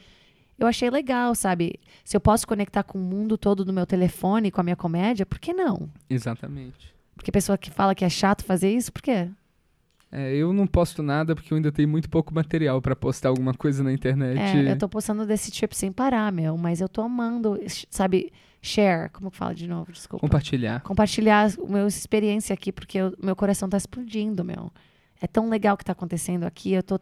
[0.57, 1.79] eu achei legal, sabe?
[2.05, 5.25] Se eu posso conectar com o mundo todo no meu telefone, com a minha comédia,
[5.25, 5.89] por que não?
[6.09, 6.95] Exatamente.
[7.15, 9.27] Porque a pessoa que fala que é chato fazer isso, por quê?
[10.09, 13.53] É, eu não posto nada porque eu ainda tenho muito pouco material pra postar alguma
[13.53, 14.39] coisa na internet.
[14.39, 17.59] É, eu tô postando desse trip sem parar, meu, mas eu tô amando,
[17.89, 18.31] sabe?
[18.67, 19.91] Share, como que fala de novo?
[19.91, 20.21] Desculpa.
[20.21, 20.81] Compartilhar.
[20.81, 24.71] compartilhar a minha experiência aqui, porque o meu coração tá explodindo, meu.
[25.21, 26.73] É tão legal o que tá acontecendo aqui.
[26.73, 26.99] Eu tô,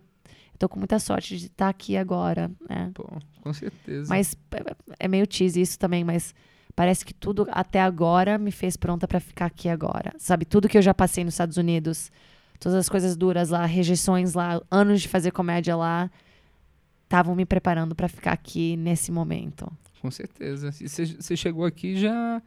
[0.58, 2.92] tô com muita sorte de estar aqui agora, né?
[2.94, 3.06] Pô,
[3.42, 4.08] com certeza.
[4.10, 6.34] Mas é- é meio cheesy isso também, mas
[6.76, 10.14] parece que tudo até agora me fez pronta pra ficar aqui agora.
[10.18, 12.12] Sabe, tudo que eu já passei nos Estados Unidos,
[12.60, 16.10] todas as coisas duras lá, rejeições lá, anos de fazer comédia lá,
[17.04, 19.72] estavam me preparando pra ficar aqui nesse momento.
[20.06, 20.70] Com certeza.
[20.82, 22.42] E você- chegou aqui já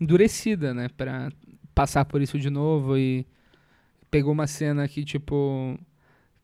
[0.00, 0.88] endurecida, né?
[0.96, 1.30] Pra
[1.74, 3.26] passar por isso de novo e
[4.10, 5.78] pegou uma cena que, tipo,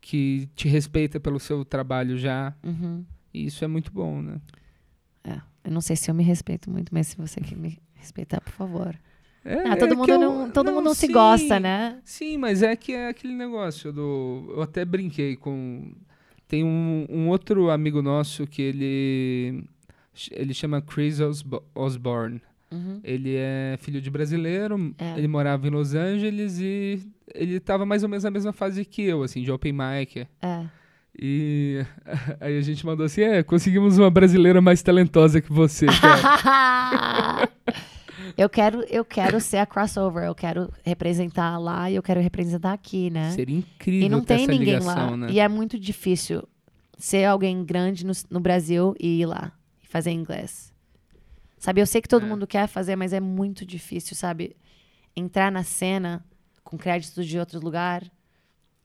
[0.01, 2.55] que te respeita pelo seu trabalho já.
[2.65, 3.05] Uhum.
[3.35, 4.41] E isso é muito bom, né?
[5.25, 8.41] É, eu não sei se eu me respeito muito, mas se você quer me respeitar,
[8.41, 8.99] por favor.
[9.45, 12.01] É, Ah, todo é mundo eu- não, todo mundo não se sim, gosta, né?
[12.05, 14.53] Sim, mas é que é aquele negócio do.
[14.57, 15.93] Eu até brinquei com.
[16.47, 19.65] Tem um, um outro amigo nosso que ele.
[20.33, 22.41] Ele chama Chris Osbo- Osborne.
[22.71, 23.01] Uhum.
[23.03, 25.17] Ele é filho de brasileiro, É.
[25.17, 27.01] ele morava em Los Angeles e
[27.35, 30.27] ele tava mais ou menos na mesma fase que eu, assim, de open mic.
[30.43, 30.65] É.
[31.19, 31.83] E
[32.41, 35.87] aí a gente mandou assim, é, conseguimos uma brasileira mais talentosa que você,
[38.37, 42.73] eu quero, eu quero ser a crossover, eu quero representar lá e eu quero representar
[42.73, 43.31] aqui, né?
[43.33, 45.17] Seria incrível e não tem ninguém ligação, lá.
[45.17, 45.27] né?
[45.31, 46.43] E é muito difícil
[46.97, 49.53] ser alguém grande no, no Brasil e ir lá
[49.89, 50.73] fazer inglês.
[51.59, 52.29] Sabe, eu sei que todo É.
[52.29, 54.55] mundo quer fazer, mas é muito difícil, sabe?
[55.17, 56.25] Entrar na cena
[56.63, 58.05] com créditos de outro lugar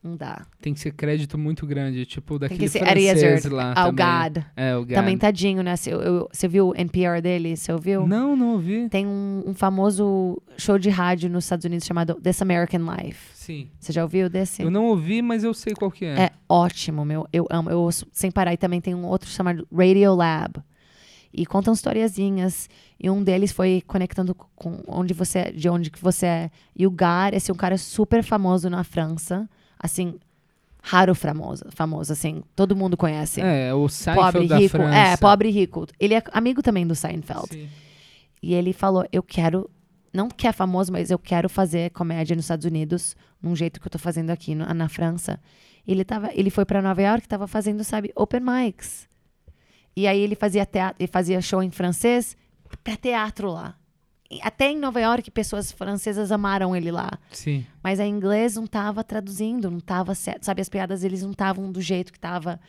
[0.06, 0.46] Não dá.
[0.60, 3.74] Tem que ser crédito muito grande, tipo Tem daquele que ser francês lá.
[3.74, 4.06] Ah, o também.
[4.34, 4.44] God.
[4.54, 4.94] É, o God.
[4.96, 5.76] Também tadinho, né?
[5.88, 7.56] Eu- você viu o NPR dele?
[7.56, 8.06] Você ouviu?
[8.06, 8.90] Não, não ouvi.
[8.90, 13.30] Tem um, um famoso show de rádio nos Estados Unidos chamado This American Life.
[13.34, 13.70] Sim.
[13.80, 14.62] Você já ouviu desse?
[14.62, 16.24] Eu não ouvi, mas eu sei qual que é.
[16.24, 17.26] É ótimo, meu.
[17.32, 17.70] Eu amo.
[17.70, 18.54] Eu ouço sem parar.
[18.54, 20.62] E também tem um outro chamado Radio Lab.
[21.34, 22.70] E contam historiazinhas.
[23.00, 26.52] E um deles foi conectando com onde você é, de onde que você é.
[26.76, 29.50] E o Gar, esse é um cara super famoso na França.
[29.80, 30.20] Assim,
[30.82, 32.44] raro famoso, famoso assim.
[32.56, 33.42] Todo mundo conhece.
[33.42, 34.70] É, o Seinfeld pobre da rico.
[34.78, 34.96] França.
[34.98, 35.88] É, pobre e rico.
[36.00, 37.48] Ele é amigo também do Seinfeld.
[37.52, 37.68] Sim.
[38.42, 39.70] E ele falou: Eu quero,
[40.14, 43.88] não que é famoso, mas eu quero fazer comédia nos Estados Unidos, num jeito que
[43.88, 45.40] eu tô fazendo aqui no- na França.
[45.88, 49.08] Ele, tava, ele foi para Nova York, tava fazendo, sabe, open mics.
[49.96, 52.36] E aí ele fazia, teatro, ele fazia show em francês
[52.84, 53.76] para teatro lá.
[54.32, 57.12] E Até em Nova York, pessoas francesas amaram ele lá.
[57.32, 57.66] Sim.
[57.84, 60.46] Mas a inglês não tava traduzindo, não tava certo.
[60.46, 62.60] Sabe, as piadas eles não estavam do jeito que tava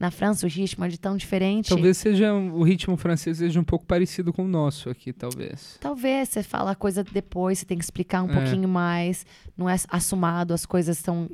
[0.00, 1.68] na França, o ritmo é de tão diferente.
[1.68, 5.76] Talvez seja o ritmo francês seja um pouco parecido com o nosso aqui, talvez.
[5.80, 8.32] Talvez você fala a coisa depois, você tem que explicar um É.
[8.32, 9.24] pouquinho mais.
[9.56, 11.28] Não é assumado as coisas tão,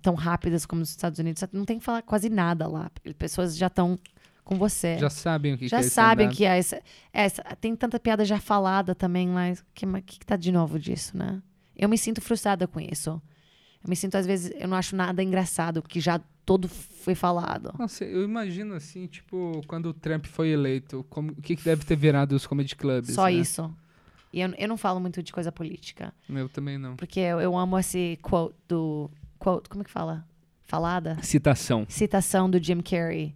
[0.00, 1.42] tão rápidas como nos Estados Unidos.
[1.52, 2.88] Não tem que falar quase nada lá.
[3.18, 3.98] Pessoas já estão
[4.44, 4.98] com você.
[4.98, 5.68] Já sabem o que.
[5.68, 6.82] Já que é esse sabem que é essa,
[7.12, 7.42] essa.
[7.60, 11.16] Tem tanta piada já falada também, mas o que, que, que tá de novo disso,
[11.16, 11.42] né?
[11.76, 13.10] Eu me sinto frustrada com isso.
[13.82, 17.74] Eu me sinto, às vezes, eu não acho nada engraçado, que já todo foi falado.
[17.78, 21.84] Nossa, eu imagino assim, tipo, quando o Trump foi eleito, como, o que, que deve
[21.84, 23.14] ter virado os comedy clubs.
[23.14, 23.32] Só né?
[23.32, 23.74] isso.
[24.32, 26.12] E eu, eu não falo muito de coisa política.
[26.28, 26.96] Eu também não.
[26.96, 29.10] Porque eu, eu amo esse quote do.
[29.38, 30.26] Quote, como é que fala?
[30.62, 31.18] Falada?
[31.22, 31.84] Citação.
[31.88, 33.34] Citação do Jim Carrey.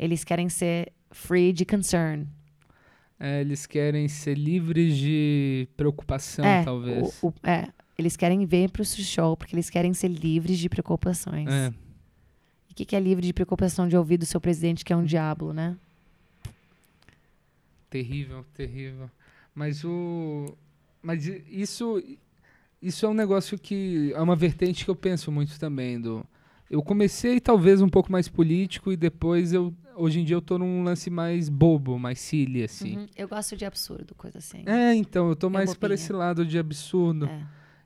[0.00, 2.26] Eles querem ser free de concern.
[3.18, 7.18] É, eles querem ser livres de preocupação, é, talvez.
[7.22, 11.46] o- o- é, eles querem vir pro show porque eles querem ser livres de preocupações.
[11.50, 11.68] É.
[12.68, 14.96] E o que, que é livre de preocupação de ouvir do seu presidente, que é
[14.96, 15.76] um diabo, né?
[17.88, 19.10] Terrível, terrível.
[19.54, 20.56] Mas o.
[21.02, 22.02] Mas isso.
[22.80, 24.12] Isso é um negócio que.
[24.14, 26.00] É uma vertente que eu penso muito também.
[26.00, 26.24] Do,
[26.70, 29.74] eu comecei talvez um pouco mais político e depois eu.
[30.00, 32.96] Hoje em dia eu tô num lance mais bobo, mais silly, assim.
[32.96, 33.06] Uhum.
[33.14, 34.62] Eu gosto de absurdo, coisa assim.
[34.64, 37.26] É, então, eu tô mais para esse lado de absurdo.
[37.26, 37.42] É.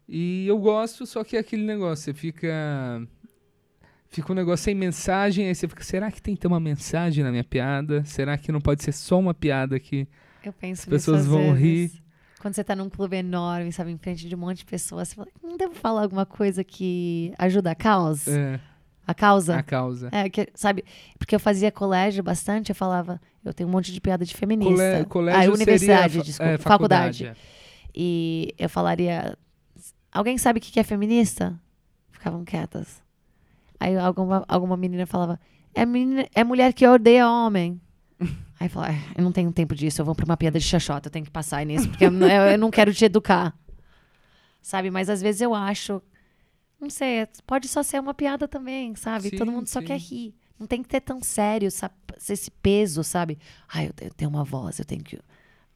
[0.08, 3.06] E eu gosto, só que é aquele negócio, você fica.
[4.08, 7.24] Fica um negócio sem mensagem, aí você fica, será que tem que ter uma mensagem
[7.24, 8.04] na minha piada?
[8.04, 10.06] Será que não pode ser só uma piada que
[10.44, 12.00] Eu penso As pessoas vão vezes.
[12.38, 15.16] Quando você tá num clube enorme, sabe, em frente de um monte de pessoas, você
[15.16, 18.30] fala, não devo falar alguma coisa que ajuda a causa?
[18.30, 18.60] é
[19.06, 19.56] A causa?
[19.56, 20.08] a causa?
[20.12, 20.84] É, que, sabe,
[21.18, 24.74] porque eu fazia colégio bastante, eu falava, eu tenho um monte de piada de feminista.
[24.74, 27.26] Cole- colégio ah, universidade, seria, desculpa, é, faculdade.
[27.26, 27.34] é.
[27.94, 29.36] E eu falaria,
[30.12, 31.58] alguém sabe o que é feminista?
[32.10, 33.02] Ficavam quietas.
[33.78, 35.38] Aí alguma, alguma menina falava,
[35.74, 37.80] é, menina, é mulher que odeia homem.
[38.58, 40.64] Aí eu falava, "Ah, eu não tenho tempo disso, eu vou pra uma piada de
[40.64, 43.54] xoxota, eu tenho que passar nisso, porque eu, eu- eu não quero te educar.
[44.62, 46.00] Sabe, mas às vezes eu acho,
[46.84, 49.30] não sei, é- pode só ser uma piada também, sabe?
[49.30, 49.86] Todo Sim, mundo só sim.
[49.86, 50.34] quer rir.
[50.58, 51.94] Não tem que ter tão sério, sabe?
[52.28, 53.36] esse peso, sabe?
[53.68, 55.18] Ai, eu te- eu tenho uma voz, eu tenho que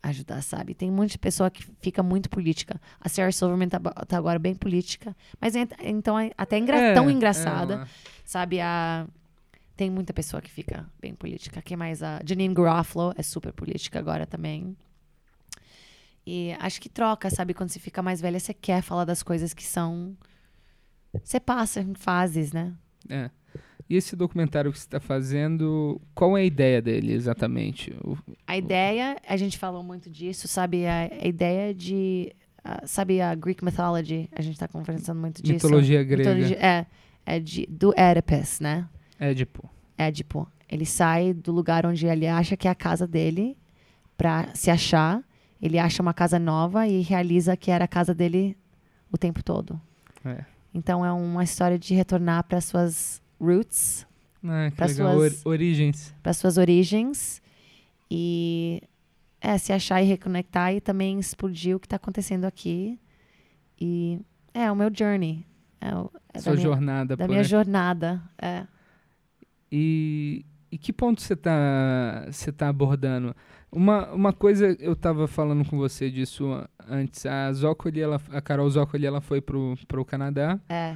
[0.04, 0.72] ajudar, sabe?
[0.72, 2.80] Tem um monte de pessoa que fica muito política.
[3.00, 6.94] A Sarah Silverman tá, tá agora bem política, mas ent- então é até engra- É,
[6.94, 7.88] tão é engraçada, uma-
[8.24, 8.60] sabe?
[8.60, 9.06] A
[9.76, 11.60] tem muita pessoa que fica bem política.
[11.62, 12.02] Quem mais?
[12.02, 14.76] A Janine Garofalo é super política agora também.
[16.26, 17.54] E acho que troca, sabe?
[17.54, 20.16] Quando você fica mais velha, você quer falar das coisas que são.
[21.22, 22.72] Você passa em fases, né?
[23.08, 23.30] é.
[23.90, 27.90] E esse documentário que você está fazendo, qual é a ideia dele exatamente?
[28.04, 30.86] O- A ideia, a gente falou muito disso, sabe?
[30.86, 32.30] A, a ideia de.
[32.62, 34.28] ah, sabe a Greek mythology?
[34.36, 35.54] A gente tá conversando muito disso.
[35.54, 36.34] mitologia grega.
[36.34, 36.86] Mitologia- é,
[37.24, 38.86] é de, do Oedipus, né?
[39.18, 39.66] Édipo.
[39.96, 40.46] Édipo.
[40.68, 43.56] Ele sai do lugar onde ele acha que é a casa dele
[44.18, 45.22] pra se achar.
[45.62, 48.54] Ele acha uma casa nova e realiza que era a casa dele
[49.10, 49.80] o tempo todo.
[50.26, 50.44] É.
[50.74, 54.06] Então é uma história de retornar para suas roots,
[54.44, 54.88] Ah, legal.
[55.16, 56.14] suas- Or- origens.
[56.22, 57.42] para suas origens
[58.10, 58.82] e
[59.40, 62.98] é, se achar e reconectar e também explodir o que está acontecendo aqui.
[63.80, 64.20] E
[64.52, 65.44] é o meu journey.
[65.80, 67.44] É, o, é Sua da minha, jornada da minha aí.
[67.44, 68.22] jornada.
[68.40, 68.66] É.
[69.70, 73.34] E, e que ponto você tá, você tá abordando?
[73.70, 76.46] Uma, uma coisa, eu tava falando com você disso
[76.88, 77.26] antes.
[77.26, 80.94] A Zócoli, ela, a Carol Zócoli, ela foi pro, pro Canadá É,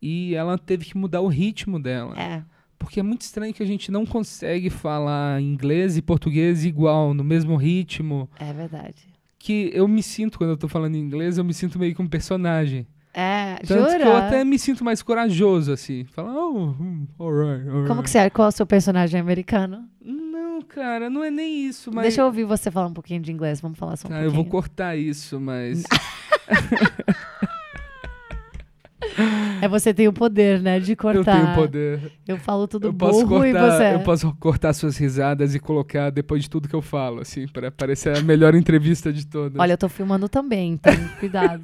[0.00, 2.14] e ela teve que mudar o ritmo dela.
[2.18, 2.42] é.
[2.78, 7.22] Porque é muito estranho que a gente não consegue falar inglês e português igual, no
[7.22, 8.28] mesmo ritmo.
[8.40, 9.06] É verdade.
[9.38, 12.08] Que eu me sinto, quando eu tô falando inglês, eu me sinto meio que um
[12.08, 12.84] personagem.
[13.14, 13.98] É, Tanto Jura?
[13.98, 16.02] que eu até me sinto mais corajoso, assim.
[16.06, 17.86] Falar, oh, hum, alright, alright.
[17.86, 18.28] Como que você é?
[18.30, 19.84] Qual é o seu personagem americano?
[20.04, 20.21] Não,
[20.62, 22.02] cara, não é nem isso, mas...
[22.02, 23.60] Deixa eu ouvir você falar um pouquinho de inglês.
[23.60, 24.28] Vamos falar só um Tá, pouquinho.
[24.30, 25.82] eu vou cortar isso, mas...
[29.60, 30.80] É você tem o poder, né?
[30.80, 31.40] De eu cortar.
[31.44, 32.12] tenho poder.
[32.26, 33.94] Eu falo tudo Eu posso, burro e cortar, você.
[33.94, 37.70] eu posso cortar suas risadas e colocar depois de tudo que eu falo, assim, para
[37.70, 39.58] parecer a melhor entrevista de todas.
[39.60, 41.62] Olha, eu tô filmando também, então cuidado.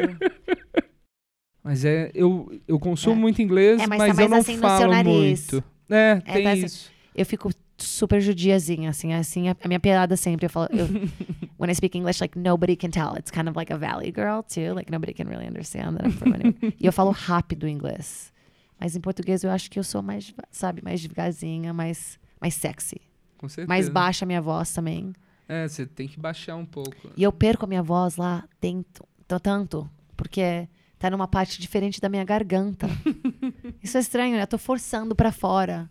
[1.63, 3.19] Mas é, eu, eu consumo É.
[3.19, 5.65] muito inglês, É, mas mas, tá eu não assim falo muito.
[5.91, 6.65] É, É, tem tá assim.
[6.67, 6.91] isso.
[7.15, 10.87] Eu fico super judiazinha, assim, assim, a, a minha piada sempre, eu falo, eu,
[11.59, 13.15] when I speak English, like, nobody can tell.
[13.17, 16.13] It's kind of like a valley girl, too, like, nobody can really understand that I'm
[16.13, 16.75] from anywhere.
[16.81, 18.33] E eu falo rápido inglês.
[18.81, 23.01] Mas em português eu acho que eu sou mais, sabe, mais devagarzinha, mais, mais sexy.
[23.37, 23.69] Com certeza.
[23.69, 25.13] Mais baixa a minha voz também.
[25.49, 27.11] É, você tem que baixar um pouco.
[27.17, 30.69] E eu perco a minha voz lá tento, t- tanto, porque
[30.99, 32.87] tá numa parte diferente da minha garganta.
[33.83, 34.43] Isso é estranho, né?
[34.43, 35.91] Eu tô forçando pra fora.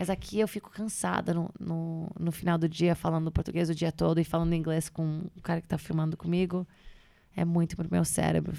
[0.00, 3.92] Mas aqui eu fico cansada no, no, no final do dia, falando português o dia
[3.92, 6.66] todo e falando inglês com o cara que tá filmando comigo.
[7.36, 8.50] É muito pro meu cérebro.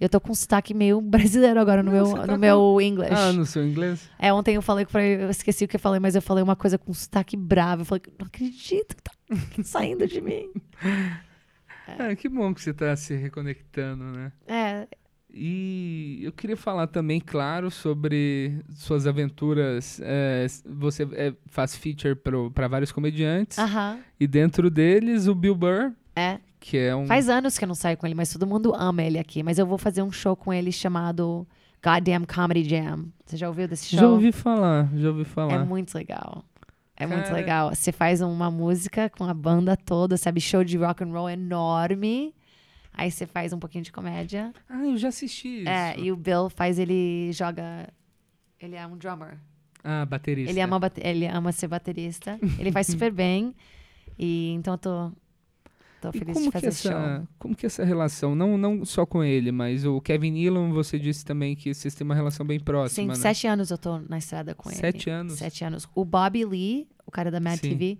[0.00, 2.80] Eu tô com um sotaque meio brasileiro agora no Não, meu, tá no com- meu
[2.80, 3.12] English.
[3.14, 4.10] Ah, no seu inglês?
[4.18, 6.56] É, ontem eu falei que eu esqueci o que eu falei, mas eu falei uma
[6.56, 7.82] coisa com sotaque bravo.
[7.82, 9.12] Eu falei, não acredito que tá
[9.62, 10.50] saindo de mim.
[11.86, 14.32] Ah, que bom que você tá se reconectando, né?
[14.46, 14.88] É,
[15.36, 20.00] E eu queria falar também, claro, sobre suas aventuras.
[20.02, 22.14] É, você é, faz feature
[22.54, 23.58] para vários comediantes.
[23.58, 23.98] aham.
[24.20, 26.38] E dentro deles, o Bill Burr, É.
[26.60, 27.04] que é um.
[27.06, 29.42] Faz anos que eu não saio com ele, mas todo mundo ama ele aqui.
[29.42, 31.46] Mas eu vou fazer um show com ele chamado
[31.84, 33.06] Goddamn Comedy Jam.
[33.26, 33.98] Você já ouviu desse show?
[33.98, 35.64] Já ouvi falar, já ouvi É falar.
[35.64, 36.44] muito legal.
[36.96, 37.34] É muito Cara.
[37.34, 37.74] legal.
[37.74, 40.40] Você faz uma música com a banda toda, sabe?
[40.40, 42.32] Show de rock and roll enorme.
[42.96, 44.52] Aí você faz um pouquinho de comédia.
[44.68, 45.68] Ah, eu já assisti isso.
[45.68, 47.88] É, e o Bill faz, ele joga.
[48.60, 49.36] Ele é um drummer.
[49.82, 50.50] Ah, baterista.
[50.50, 52.38] Ele ama, ele ama ser baterista.
[52.58, 53.54] Ele faz super bem.
[54.18, 55.12] E então eu tô,
[56.00, 56.90] tô feliz como de que, fazer show.
[56.92, 60.98] essa, como que essa relação, não, não só com ele, mas o Kevin Nealon, você
[60.98, 63.14] disse também que vocês têm uma relação bem Sim, próxima, né?
[63.16, 64.78] sete anos eu tô na estrada com ele.
[64.78, 65.34] Sete anos?
[65.34, 65.86] Sete anos.
[65.94, 67.70] O Bobby Lee, o cara da Mad Sim.
[67.70, 67.98] TV,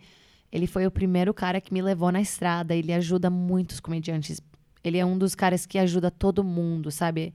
[0.50, 2.74] ele foi o primeiro cara que me levou na estrada.
[2.74, 4.40] Ele ajuda muitos comediantes.
[4.84, 7.32] Ele é um dos caras que ajuda todo mundo, sabe?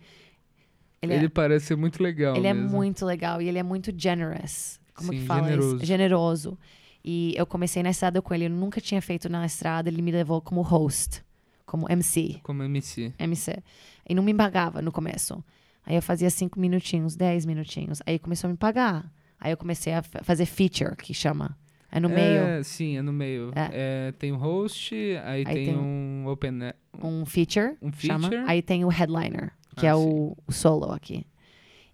[1.01, 2.69] Ele, Ele, é, parece ser muito legal ele é mesmo.
[2.69, 4.79] muito legal e ele é muito generous.
[4.93, 5.75] Como Sim, que fala generoso.
[5.77, 5.85] isso?
[5.85, 6.57] Generoso.
[7.03, 8.45] E eu comecei na estrada com ele.
[8.45, 9.89] Eu nunca tinha feito na estrada.
[9.89, 11.23] Ele me levou como host,
[11.65, 12.39] como MC.
[12.43, 13.13] Como MC.
[13.17, 13.63] MC.
[14.07, 15.41] E não me pagava no começo.
[15.85, 18.01] Aí eu fazia cinco minutinhos, dez minutinhos.
[18.05, 19.09] Aí começou a me pagar.
[19.39, 21.57] Aí eu comecei a fa- fazer feature, que chama.
[21.91, 22.41] É no meio.
[22.41, 23.51] É, sim, é no meio.
[23.55, 26.59] É, tem o host, aí, tem, tem um open...
[27.01, 28.29] Um feature, Um chama.
[28.29, 28.49] feature.
[28.49, 31.25] Aí tem o headliner, que Ah, é o, o solo aqui.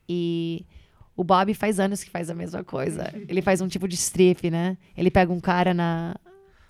[0.07, 0.65] E
[1.15, 3.13] o Bob faz anos que faz a mesma coisa.
[3.27, 4.77] Ele faz um tipo de strip, né?
[4.97, 6.15] Ele pega um cara na,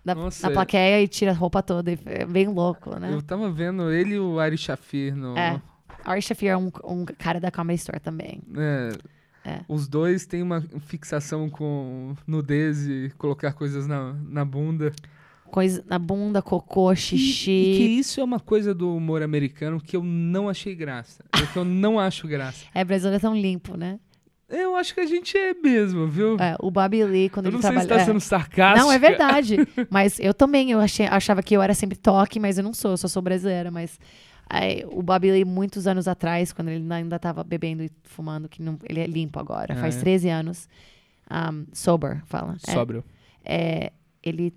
[0.03, 1.97] na, Nossa, na plaqueia e tira a roupa toda.
[2.05, 3.11] É bem louco, né?
[3.11, 5.35] Eu tava vendo ele e o Ari Shafir no...
[5.37, 5.59] É.
[6.03, 8.39] Ari Shafir é um, um cara da Comedy Store também.
[8.55, 8.89] É,
[9.45, 9.61] É.
[9.67, 14.91] Os dois têm uma fixação com nudez e colocar coisas na, na bunda.
[15.45, 17.51] Coisa na bunda, cocô, E, xixi.
[17.51, 21.23] e que isso é uma coisa do humor americano que eu não achei graça.
[21.35, 22.65] É que eu não acho graça.
[22.73, 23.99] É, brasileiro é tão limpo, né?
[24.49, 26.37] Eu acho que a gente é mesmo, viu?
[26.39, 26.71] É, o
[27.05, 27.81] Lee, quando eu ele não sei trabalha...
[27.81, 28.05] se tá é.
[28.05, 28.85] sendo sarcástico.
[28.85, 29.57] Não, é verdade.
[29.89, 32.91] mas eu também, eu achei, achava que eu era sempre toque, mas eu não sou,
[32.91, 33.71] eu só sou brasileira.
[33.71, 33.99] Mas
[34.49, 38.61] aí, o Bobby Lee, muitos anos atrás, quando ele ainda tava bebendo e fumando, que
[38.61, 39.99] não, ele é limpo agora, Ah, faz é?
[39.99, 40.69] 13 anos.
[41.29, 42.55] Um, sober, fala.
[42.67, 43.03] É, Sóbrio.
[43.43, 43.91] é,
[44.21, 44.53] ele,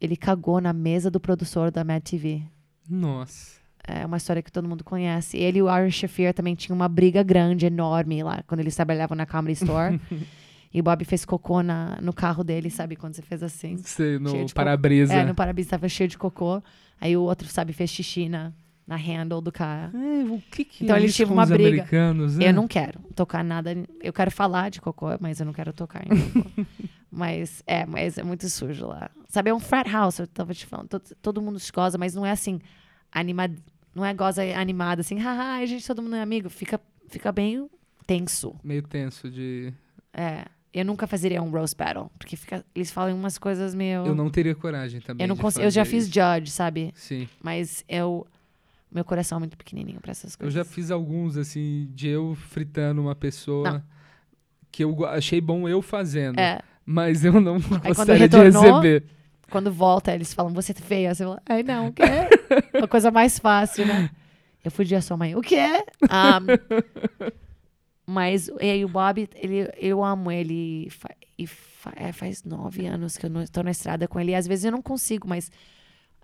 [0.00, 2.42] ele cagou na mesa do produtor da Mad TV.
[2.88, 3.60] Nossa.
[3.84, 5.36] É uma história que todo mundo conhece.
[5.36, 9.16] Ele e o Ari Shafir também tinham uma briga grande, enorme lá, quando eles trabalhavam
[9.16, 10.00] na Comedy Store.
[10.72, 12.94] e o Bob fez cocô na, no carro dele, sabe?
[12.94, 13.76] Quando você fez assim.
[13.78, 15.12] Sei, no para-brisa.
[15.12, 16.62] É, no para-brisa tava cheio de cocô.
[17.00, 18.52] Aí o outro, sabe, fez xixi na,
[18.86, 19.90] na handle do cara.
[19.94, 21.68] É, o que que Então é tinham com uma briga.
[21.68, 22.48] americanos, né?
[22.48, 23.76] Eu não quero tocar nada.
[24.02, 26.66] Eu quero falar de cocô, mas eu não quero tocar em cocô.
[27.10, 29.10] mas é, mas é muito sujo lá.
[29.28, 30.88] Sabe, é um frat house, eu tava te falando.
[30.88, 32.60] Todo, todo mundo se goza, mas não é assim,
[33.10, 33.56] animado.
[33.94, 36.48] Não é goza animada, assim, haha, a gente todo mundo é amigo.
[36.48, 37.68] Fica, fica bem
[38.06, 38.54] tenso.
[38.64, 39.72] Meio tenso de...
[40.12, 40.44] É.
[40.74, 44.06] Eu nunca fazeria um roast battle, porque fica, eles falam umas coisas meio.
[44.06, 45.36] Eu não teria coragem também Eu não.
[45.60, 46.14] Eu já fiz isso.
[46.14, 46.92] judge, sabe?
[46.94, 47.28] Sim.
[47.42, 48.26] Mas eu.
[48.92, 50.54] Meu coração é muito pequenininho pra essas Eu coisas.
[50.54, 53.82] já fiz alguns, assim, de eu fritando uma pessoa Não.
[54.70, 56.38] que eu achei bom eu fazendo.
[56.38, 56.60] É.
[56.84, 59.04] Mas eu não gostaria de retornou, receber.
[59.50, 61.14] Quando volta, eles falam, você é feia.
[61.14, 62.28] Você fala, ai, não, quer.
[62.82, 64.10] a coisa mais fácil, né?
[64.64, 65.34] Eu fudi a sua mãe.
[65.34, 65.84] O quê?
[66.04, 67.30] Um,
[68.06, 70.88] mas e aí o Bob, ele, eu amo ele.
[71.38, 74.32] E fa- é, faz nove anos que eu não estou na estrada com ele.
[74.32, 75.50] E às vezes eu não consigo, mas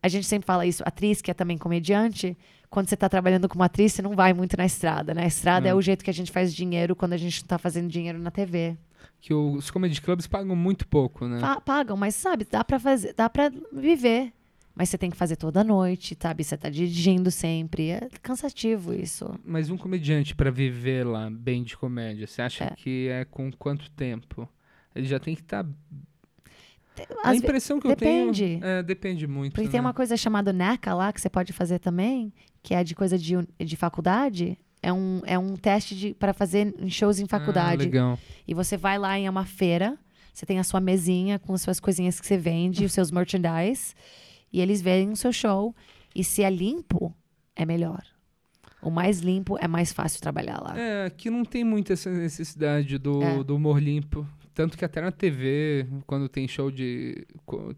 [0.03, 0.83] a gente sempre fala isso.
[0.87, 2.37] Atriz, que é também comediante,
[2.71, 5.15] quando você está trabalhando como atriz, você não vai muito na estrada.
[5.15, 5.75] Na estrada é, É.
[5.75, 8.31] o jeito que a gente faz dinheiro quando a gente não tá fazendo dinheiro na
[8.31, 8.77] TV.
[9.21, 11.41] Que os comedy clubs pagam muito pouco, né?
[11.41, 14.33] Pa- pagam, mas sabe, dá pra fazer, dá para viver.
[14.77, 16.45] Mas você tem que fazer toda noite, sabe?
[16.45, 17.91] Você tá dirigindo sempre.
[17.91, 19.29] É cansativo isso.
[19.45, 22.71] Mas um comediante pra viver lá bem de comédia, você acha É.
[22.77, 24.49] que é com quanto tempo?
[24.95, 25.67] Ele já tem que estar.
[27.25, 28.45] A impressão que depende.
[28.45, 28.65] eu tenho.
[28.65, 29.53] É, depende muito.
[29.53, 29.71] Porque né?
[29.73, 32.33] tem uma coisa chamada NECA lá que você pode fazer também,
[32.63, 34.59] que é de coisa de, de faculdade.
[34.83, 37.83] É um, é um teste para fazer shows em Ah, faculdade.
[37.85, 38.19] legal.
[38.47, 39.99] e você vai lá em uma feira,
[40.33, 43.93] você tem a sua mesinha com as suas coisinhas que você vende, os seus merchandise,
[44.53, 45.75] e eles veem o seu show.
[46.15, 47.13] E se é limpo,
[47.57, 48.03] é melhor.
[48.81, 50.79] O mais limpo é mais fácil trabalhar lá.
[50.79, 53.43] É, aqui não tem muito essa necessidade do, É.
[53.43, 54.25] do humor limpo.
[54.59, 57.25] Tanto que até na TV, quando tem show de.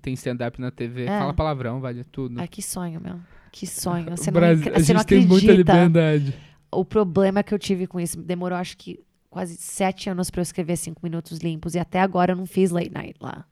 [0.01, 1.18] tem stand-up na TV, É.
[1.18, 2.41] fala palavrão, vale tudo.
[2.41, 3.20] Ai, que sonho, meu.
[3.53, 4.07] Que sonho.
[4.16, 5.72] Você O não, Brasil- acre- a você não gente tem muita acredita.
[5.74, 6.35] liberdade.
[6.72, 10.43] O problema que eu tive com isso demorou, acho que, quase sete anos pra eu
[10.43, 11.74] escrever cinco minutos limpos.
[11.74, 13.45] E até agora eu não fiz late night lá.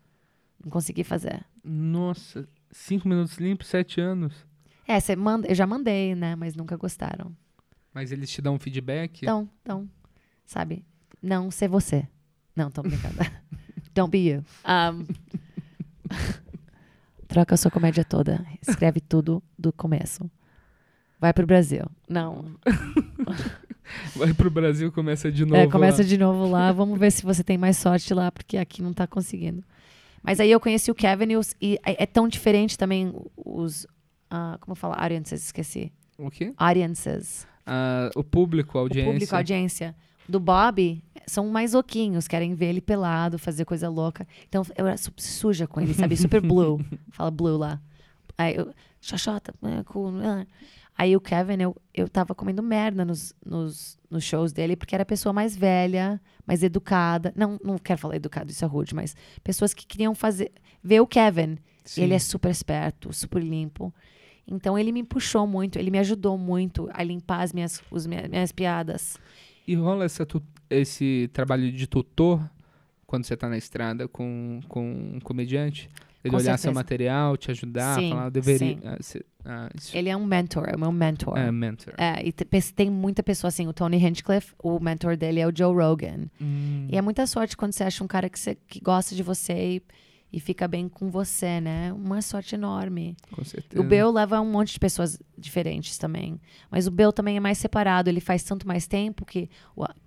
[0.65, 1.45] Não consegui fazer.
[1.63, 4.33] Nossa, cinco minutos limpos, sete anos.
[4.87, 6.35] É, você manda, eu já mandei, né?
[6.35, 7.31] Mas nunca gostaram.
[7.93, 9.19] Mas eles te dão um feedback?
[9.23, 9.87] Então, então,
[10.47, 10.83] sabe?
[11.23, 12.09] Não ser você.
[12.59, 13.15] Não, tô brincando.
[13.95, 14.45] Don't be you.
[14.67, 15.07] Um,
[17.29, 18.45] troca a sua comédia toda.
[18.67, 20.29] Escreve tudo do começo.
[21.21, 21.85] Vai pro Brasil.
[22.09, 22.45] Não.
[24.17, 25.57] Vai pro Brasil, começa de novo.
[25.57, 26.09] É, começa lá.
[26.09, 26.71] de novo lá.
[26.73, 29.63] Vamos ver se você tem mais sorte lá, porque aqui não tá conseguindo.
[30.23, 33.87] Mas aí eu conheci o Kevin e, os- e é, é tão diferente também os.
[34.31, 34.95] ah, como fala?
[34.97, 35.91] Audiences, esqueci.
[36.19, 36.53] O quê?
[36.57, 37.47] Audiences.
[37.65, 39.09] Ah, o público, a audiência.
[39.09, 39.95] O público, a audiência.
[40.29, 44.27] Do Bob, são mais louquinhos, querem ver ele pelado, fazer coisa louca.
[44.49, 46.17] Então eu era su- suja com ele, sabe?
[46.17, 46.85] Super blue.
[47.11, 47.81] Fala blue lá.
[48.37, 50.13] Aí eu, xoxota, é, cool.
[50.23, 50.47] ah.
[50.97, 55.03] Aí o Kevin, eu, eu tava comendo merda nos, nos, nos shows dele, porque era
[55.03, 57.33] a pessoa mais velha, mais educada.
[57.37, 59.15] Não, não quero falar educado, isso é rude, mas
[59.45, 60.51] pessoas que queriam fazer.
[60.83, 61.57] Ver o Kevin.
[61.85, 62.03] Sim.
[62.03, 63.95] Ele é super esperto, super limpo.
[64.47, 68.27] Então ele me puxou muito, ele me ajudou muito a limpar as minhas, os minha-
[68.29, 69.17] minhas piadas.
[69.69, 70.27] E rola essa
[70.71, 72.41] esse trabalho de tutor
[73.07, 75.89] quando você tá na estrada com, com um comediante?
[76.25, 76.75] Ele Com olhar seu certeza.
[76.75, 78.75] material, te ajudar, Sim, falar, deveria.
[78.77, 78.81] sim.
[78.85, 81.39] Ah, cê- ah, Ele é um mentor, é o meu mentor.
[81.39, 81.95] é mentor.
[81.97, 85.73] É, e tem muita pessoa assim, o Tony Hinchcliffe, o mentor dele é o Joe
[85.75, 86.27] Rogan.
[86.41, 89.23] Hum, E é muita sorte quando você acha um cara que, você, que gosta de
[89.23, 89.83] você e,
[90.33, 91.93] e fica bem com você, né?
[91.93, 93.17] Uma sorte enorme.
[93.31, 93.83] com certeza.
[93.83, 96.39] O Bill leva um monte de pessoas diferentes também.
[96.71, 98.11] Mas o Bill também é mais separado.
[98.11, 99.49] Ele faz tanto mais tempo que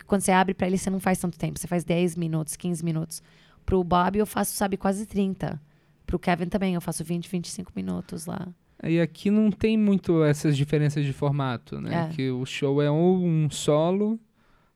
[0.05, 1.59] quando você abre pra ele, você não faz tanto tempo.
[1.59, 3.23] Você faz 10 minutos, 15 minutos.
[3.65, 5.59] Pro Bob, eu faço, sabe, quase 30.
[6.05, 8.47] Pro Kevin também, eu faço 20, 25 minutos lá.
[8.83, 12.09] E aqui não tem muito essas diferenças de formato, né?
[12.09, 12.13] É.
[12.13, 14.19] Que o show é ou um solo,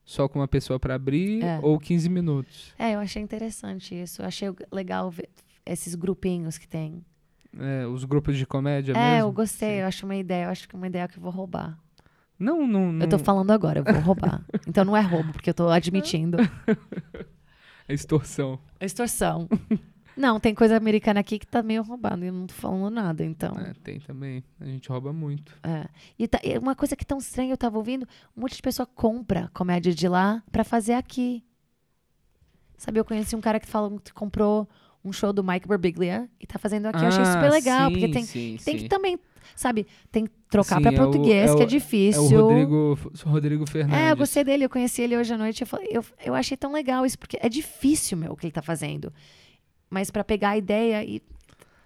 [0.05, 1.59] só com uma pessoa pra abrir, É.
[1.61, 2.73] ou 15 minutos.
[2.77, 4.21] É, eu achei interessante isso.
[4.21, 5.27] Eu achei legal ver
[5.65, 7.03] esses grupinhos que tem.
[7.57, 9.27] É, os grupos de comédia é, mesmo.
[9.27, 9.81] eu gostei.
[9.81, 10.45] Eu acho uma ideia.
[10.45, 11.77] Eu acho que é uma ideia que eu vou roubar.
[12.37, 13.05] Não, não, não.
[13.05, 14.45] Eu tô falando agora, eu vou roubar.
[14.67, 16.37] então não é roubo, porque eu tô admitindo.
[17.87, 18.59] É extorsão.
[18.79, 19.47] É extorsão.
[20.17, 23.23] Não, tem coisa americana aqui que tá meio roubado e eu não tô falando nada,
[23.25, 23.53] então.
[23.59, 24.43] É, tem também.
[24.59, 25.53] A gente rouba muito.
[25.61, 25.87] É.
[26.17, 28.85] E tá- uma coisa que é tão estranha, eu tava ouvindo, um monte de pessoa
[28.85, 31.43] compra comédia de lá pra fazer aqui.
[32.77, 34.67] Sabe, eu conheci um cara que falou que comprou
[35.03, 37.03] um show do Mike Birbiglia e tá fazendo aqui.
[37.03, 38.83] eu achei super legal, Ah, sim, porque tem, sim, tem sim.
[38.83, 39.19] que também,
[39.55, 42.23] sabe, tem que trocar pra é português, é o- que é É difícil.
[42.23, 43.99] o Rodrigo, Rodrigo Fernandes.
[43.99, 45.61] É, eu gostei dele, eu conheci ele hoje à noite.
[45.61, 48.51] Eu, falei, eu, eu achei tão legal isso, porque é difícil, meu, o que ele
[48.51, 49.13] tá fazendo.
[49.89, 51.21] Mas pra pegar a ideia e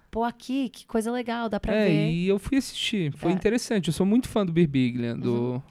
[0.10, 2.10] pôr aqui, que coisa legal, dá pra É, ver.
[2.12, 3.12] e eu fui assistir.
[3.16, 3.36] Foi É.
[3.36, 3.88] interessante.
[3.88, 5.14] Eu sou muito fã do Birbiglia.
[5.16, 5.62] Do...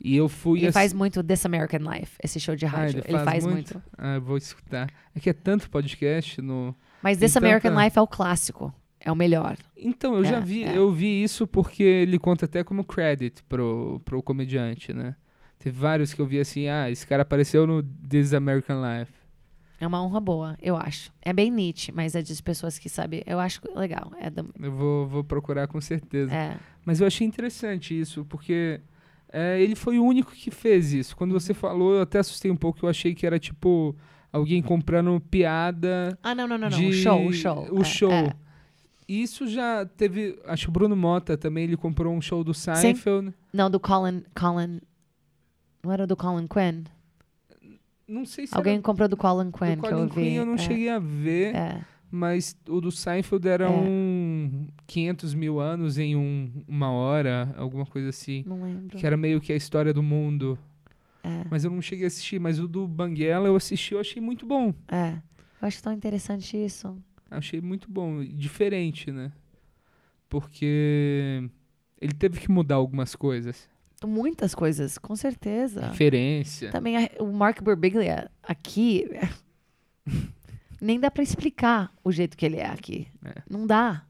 [0.00, 2.98] E eu fui Ele ass- faz muito This American Life, esse show de Ah, rádio.
[2.98, 3.74] ele ele, faz faz, muito?
[3.74, 3.82] muito.
[3.96, 4.90] Ah, eu vou escutar.
[5.14, 6.74] É que é tanto podcast no.
[7.02, 8.72] Mas This Tem American tanta- Life é o clássico.
[9.00, 9.56] É o melhor.
[9.76, 10.76] Então, eu já É, vi, é.
[10.76, 15.14] eu vi isso porque ele conta até como credit pro, pro comediante, né?
[15.58, 19.12] Teve vários que eu vi assim, ah, esse cara apareceu no This American Life.
[19.80, 21.12] É uma honra boa, eu acho.
[21.20, 23.22] É bem Nietzsche, mas é de pessoas que sabem.
[23.26, 24.12] Eu acho legal.
[24.20, 26.32] É, do- Eu vou, vou procurar com certeza.
[26.34, 26.56] é.
[26.84, 28.80] Mas eu achei interessante isso, porque
[29.32, 31.16] é, ele foi o único que fez isso.
[31.16, 33.96] Quando você falou, eu até assustei um pouco, eu achei que era tipo
[34.32, 36.16] alguém comprando piada.
[36.22, 36.88] Ah, não, não, não, não.
[36.88, 37.68] O show, o show.
[37.72, 38.12] O É, show.
[38.12, 38.32] é.
[39.08, 40.38] Isso já teve.
[40.46, 43.34] Acho que o Bruno Mota também ele comprou um show do Seinfeld.
[43.52, 44.22] Não, do Colin.
[44.38, 44.80] Colin.
[45.82, 46.84] Não era do Colin Quinn?
[48.06, 50.14] Não sei se Alguém era comprou do Colin Quinn que eu Colin vi.
[50.14, 51.54] Quinn, eu não é, cheguei a ver.
[51.54, 51.84] É.
[52.10, 53.68] Mas o do Seinfeld era É.
[53.70, 58.44] um 500 mil anos em um, uma hora, alguma coisa assim.
[58.46, 58.96] Não lembro.
[58.96, 60.56] Que era meio que a história do mundo.
[61.24, 62.38] É, Mas eu não cheguei a assistir.
[62.38, 64.72] Mas o do Banguela eu assisti, eu achei muito bom.
[64.88, 65.14] é.
[65.62, 66.94] Eu acho tão interessante isso.
[67.30, 68.20] Achei muito bom.
[68.22, 69.32] e Diferente, né?
[70.28, 71.48] Porque
[72.00, 73.68] ele teve que mudar algumas coisas.
[74.02, 75.88] Muitas coisas, com certeza.
[75.88, 76.70] Referência.
[76.70, 79.06] Também a- o Mark Birbiglia aqui
[80.80, 83.08] nem dá pra explicar o jeito que ele é aqui.
[83.24, 83.42] É.
[83.48, 84.04] Não dá.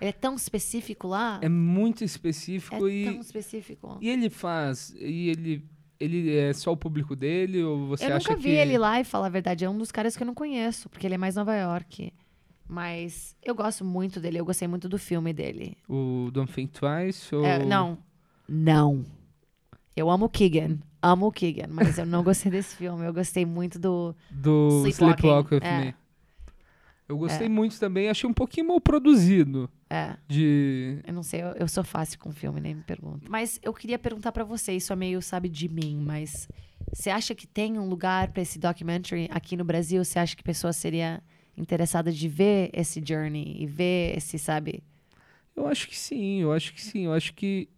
[0.00, 1.38] Ele é tão específico lá.
[1.42, 3.98] É muito específico É e, tão específico.
[4.00, 4.94] e ele faz.
[4.98, 5.64] E ele,
[5.98, 7.62] ele é só o público dele?
[7.62, 8.54] Ou você eu acha nunca vi que.
[8.56, 9.64] ele lá e falar a verdade.
[9.64, 12.12] É um dos caras que eu não conheço, porque ele é mais Nova York.
[12.66, 14.38] Mas eu gosto muito dele.
[14.38, 15.76] Eu gostei muito do filme dele.
[15.88, 17.34] O Don't Think Twice?
[17.34, 17.44] Ou...
[17.44, 17.98] É, não.
[18.48, 19.04] Não.
[19.96, 20.78] Eu amo o Keegan.
[21.02, 23.04] Amo o Keegan, mas eu não gostei desse filme.
[23.06, 24.14] Eu gostei muito do.
[24.30, 25.80] Do Sleepwalking, Sleepwalk With é.
[25.80, 25.94] Me.
[27.08, 27.50] Eu gostei É.
[27.50, 28.08] muito também.
[28.08, 29.68] Achei um pouquinho mal produzido.
[29.88, 30.16] É.
[30.28, 31.00] De.
[31.04, 33.28] Eu não sei, eu, eu sou fácil com filme, nem me pergunto.
[33.30, 36.48] Mas eu queria perguntar pra você, isso é meio, sabe, de mim, mas
[36.92, 40.04] você acha que tem um lugar pra esse documentary aqui no Brasil?
[40.04, 41.20] Você acha que pessoa seria
[41.56, 44.80] interessada de ver esse journey e ver esse, sabe?
[45.56, 47.06] Eu acho que sim, eu acho que sim.
[47.06, 47.68] Eu acho que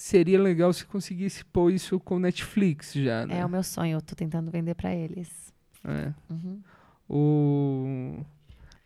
[0.00, 3.40] seria legal se conseguisse pôr isso com Netflix já, né?
[3.40, 5.52] É o meu sonho, eu tô tentando vender pra eles.
[5.84, 6.12] É.
[6.32, 6.60] Uhum.
[7.08, 8.24] O.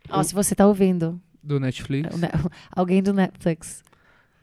[0.09, 2.15] Ó, se você tá ouvindo, Do Netflix.
[2.15, 2.29] o Ne-
[2.75, 3.83] alguém do Netflix.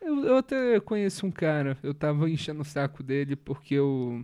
[0.01, 4.23] Eu, eu até conheço um cara, eu tava enchendo o saco dele porque o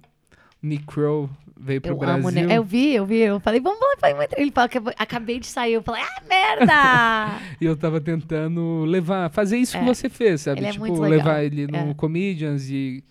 [0.62, 1.30] Nick Crow
[1.60, 2.20] veio pro Eu Brasil.
[2.20, 2.58] amo, né?
[2.58, 4.28] Eu vi, eu vi, eu falei, vamos lá, vai, vai.
[4.38, 7.40] Ele fala que acabei de sair, eu falei, ah, merda!
[7.62, 9.86] E eu tava tentando levar, fazer isso que É.
[9.86, 10.60] você fez, sabe?
[10.60, 11.18] Ele é tipo, muito legal.
[11.18, 11.94] levar ele no É.
[11.94, 13.04] Comedians e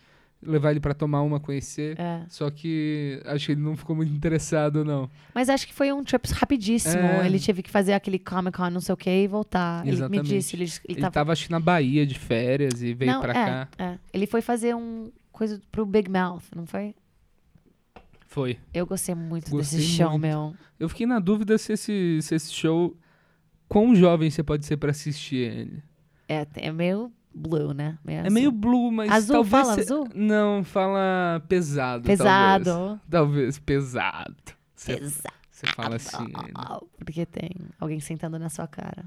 [0.42, 1.98] levar ele pra tomar uma, conhecer.
[1.98, 2.22] É.
[2.28, 5.10] Só que acho que ele não ficou muito interessado, não.
[5.34, 7.02] Mas acho que foi um trip rapidíssimo.
[7.02, 7.26] É.
[7.26, 9.82] Ele teve que fazer aquele Comic Con, não sei o que, e voltar.
[9.84, 10.22] Ele Exatamente.
[10.22, 11.12] me disse, ele, ele, Ele tava...
[11.12, 13.68] tava, acho que na Bahia de férias e veio pra é, cá.
[13.78, 13.94] é.
[14.12, 16.94] Ele foi fazer um coisa pro Big Mouth, não foi?
[18.36, 18.58] Foi.
[18.74, 20.20] Eu gostei muito Gostei desse show, muito.
[20.20, 20.54] meu.
[20.78, 22.94] Eu fiquei na dúvida se esse, se esse show.
[23.66, 25.82] Quão jovem você pode ser pra assistir ele?
[26.28, 27.96] É, é meio blue, né?
[28.06, 28.30] É assim.
[28.30, 30.08] meio blue, mas Azul, talvez fala azul?
[30.14, 32.04] Não, fala pesado.
[32.04, 32.64] pesado.
[32.64, 34.36] Talvez, Talvez, pesado.
[34.74, 35.34] Você, Pesado.
[35.50, 36.82] você fala assim ainda.
[36.98, 39.06] Porque tem alguém sentando na sua cara.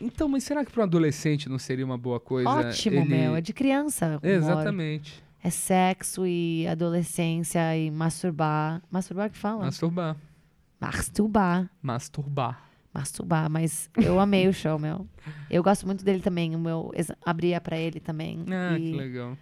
[0.00, 2.48] Então, mas será que para um adolescente não seria uma boa coisa?
[2.48, 3.08] Ótimo, ele...
[3.08, 3.34] meu.
[3.34, 4.20] É de criança.
[4.22, 5.26] Exatamente.
[5.42, 8.82] É sexo e adolescência e masturbar.
[8.90, 9.64] Masturbar que fala?
[9.64, 10.16] Masturbar.
[10.80, 11.70] Masturbar.
[11.82, 12.68] Masturbar.
[12.92, 15.06] Masturbar, mas eu amei o show, meu.
[15.50, 16.56] Eu gosto muito dele também.
[16.56, 16.92] O meu
[17.24, 18.44] abria pra ele também.
[18.50, 19.36] Ah, e que legal.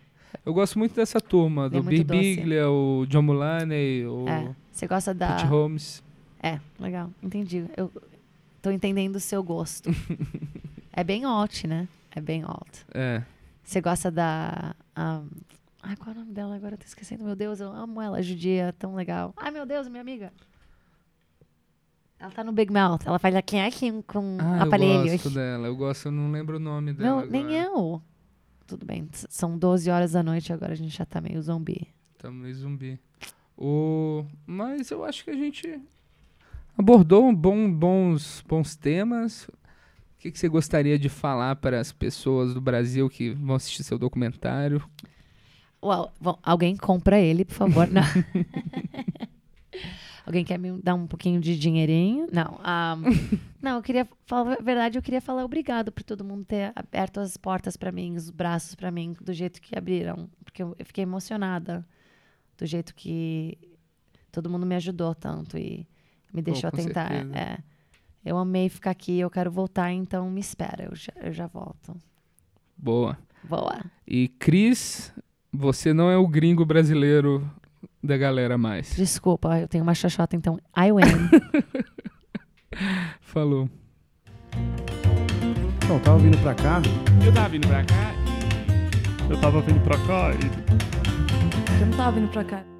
[0.44, 2.04] Eu gosto muito dessa turma, é do doce.
[2.04, 5.36] Birbiglia, o John Mulaney, o É, você gosta da.
[5.36, 6.02] Pete Holmes.
[6.42, 7.10] É, legal.
[7.22, 7.64] Entendi.
[7.76, 7.90] Eu
[8.60, 9.90] tô entendendo o seu gosto.
[10.92, 11.88] é bem alt, né?
[12.10, 12.80] É bem alt.
[12.92, 13.22] É.
[13.62, 14.74] Você gosta da.
[14.96, 15.26] Um...
[15.88, 16.74] Ai, qual é o nome dela agora?
[16.74, 17.24] Eu tô esquecendo.
[17.24, 19.32] Meu Deus, eu amo ela, judia, tão legal.
[19.36, 20.32] Ai, meu Deus, minha amiga.
[22.18, 23.02] Ela tá no Big Mouth.
[23.06, 25.12] Ela faz aqui aqui com Ah, eu aparelhos.
[25.12, 25.66] gosto dela.
[25.68, 27.20] Eu gosto, eu não lembro o nome dela.
[27.22, 27.78] Não, nem agora.
[27.78, 28.02] eu.
[28.66, 31.86] Tudo bem, são 12 horas da noite agora a gente já tá meio zumbi.
[32.18, 32.98] Tamo meio zumbi.
[33.56, 34.24] O...
[34.44, 35.80] Mas eu acho que a gente
[36.76, 39.44] abordou bom, bons, bons temas.
[39.44, 43.84] O que, que você gostaria de falar para as pessoas do Brasil que vão assistir
[43.84, 44.82] seu documentário?
[45.82, 47.88] Uau, bom, alguém compra ele, por favor.
[47.88, 48.02] Não.
[50.24, 52.26] alguém quer me dar um pouquinho de dinheirinho?
[52.32, 52.58] Não.
[52.62, 52.96] ah,
[53.62, 57.20] não, eu queria falar a verdade, eu queria falar obrigado por todo mundo ter aberto
[57.20, 60.28] as portas pra mim, os braços pra mim, do jeito que abriram.
[60.44, 61.86] Porque eu, eu fiquei emocionada
[62.56, 63.58] do jeito que
[64.32, 65.86] todo mundo me ajudou tanto e
[66.32, 67.12] me deixou com tentar.
[67.12, 67.58] É.
[68.24, 71.96] Eu amei ficar aqui, eu quero voltar, então me espera, eu já, eu já volto.
[72.76, 73.16] Boa.
[73.44, 73.84] Boa.
[74.06, 75.12] E Cris,
[75.56, 77.48] você não é o gringo brasileiro
[78.02, 78.94] da galera mais.
[78.94, 81.30] Desculpa, eu tenho uma xoxota, então I win.
[83.20, 83.68] Falou.
[85.88, 86.82] Não, tava vindo pra cá.
[87.24, 88.14] Eu tava vindo pra cá
[89.30, 92.75] Eu tava vindo pra cá e eu não tava vindo pra cá.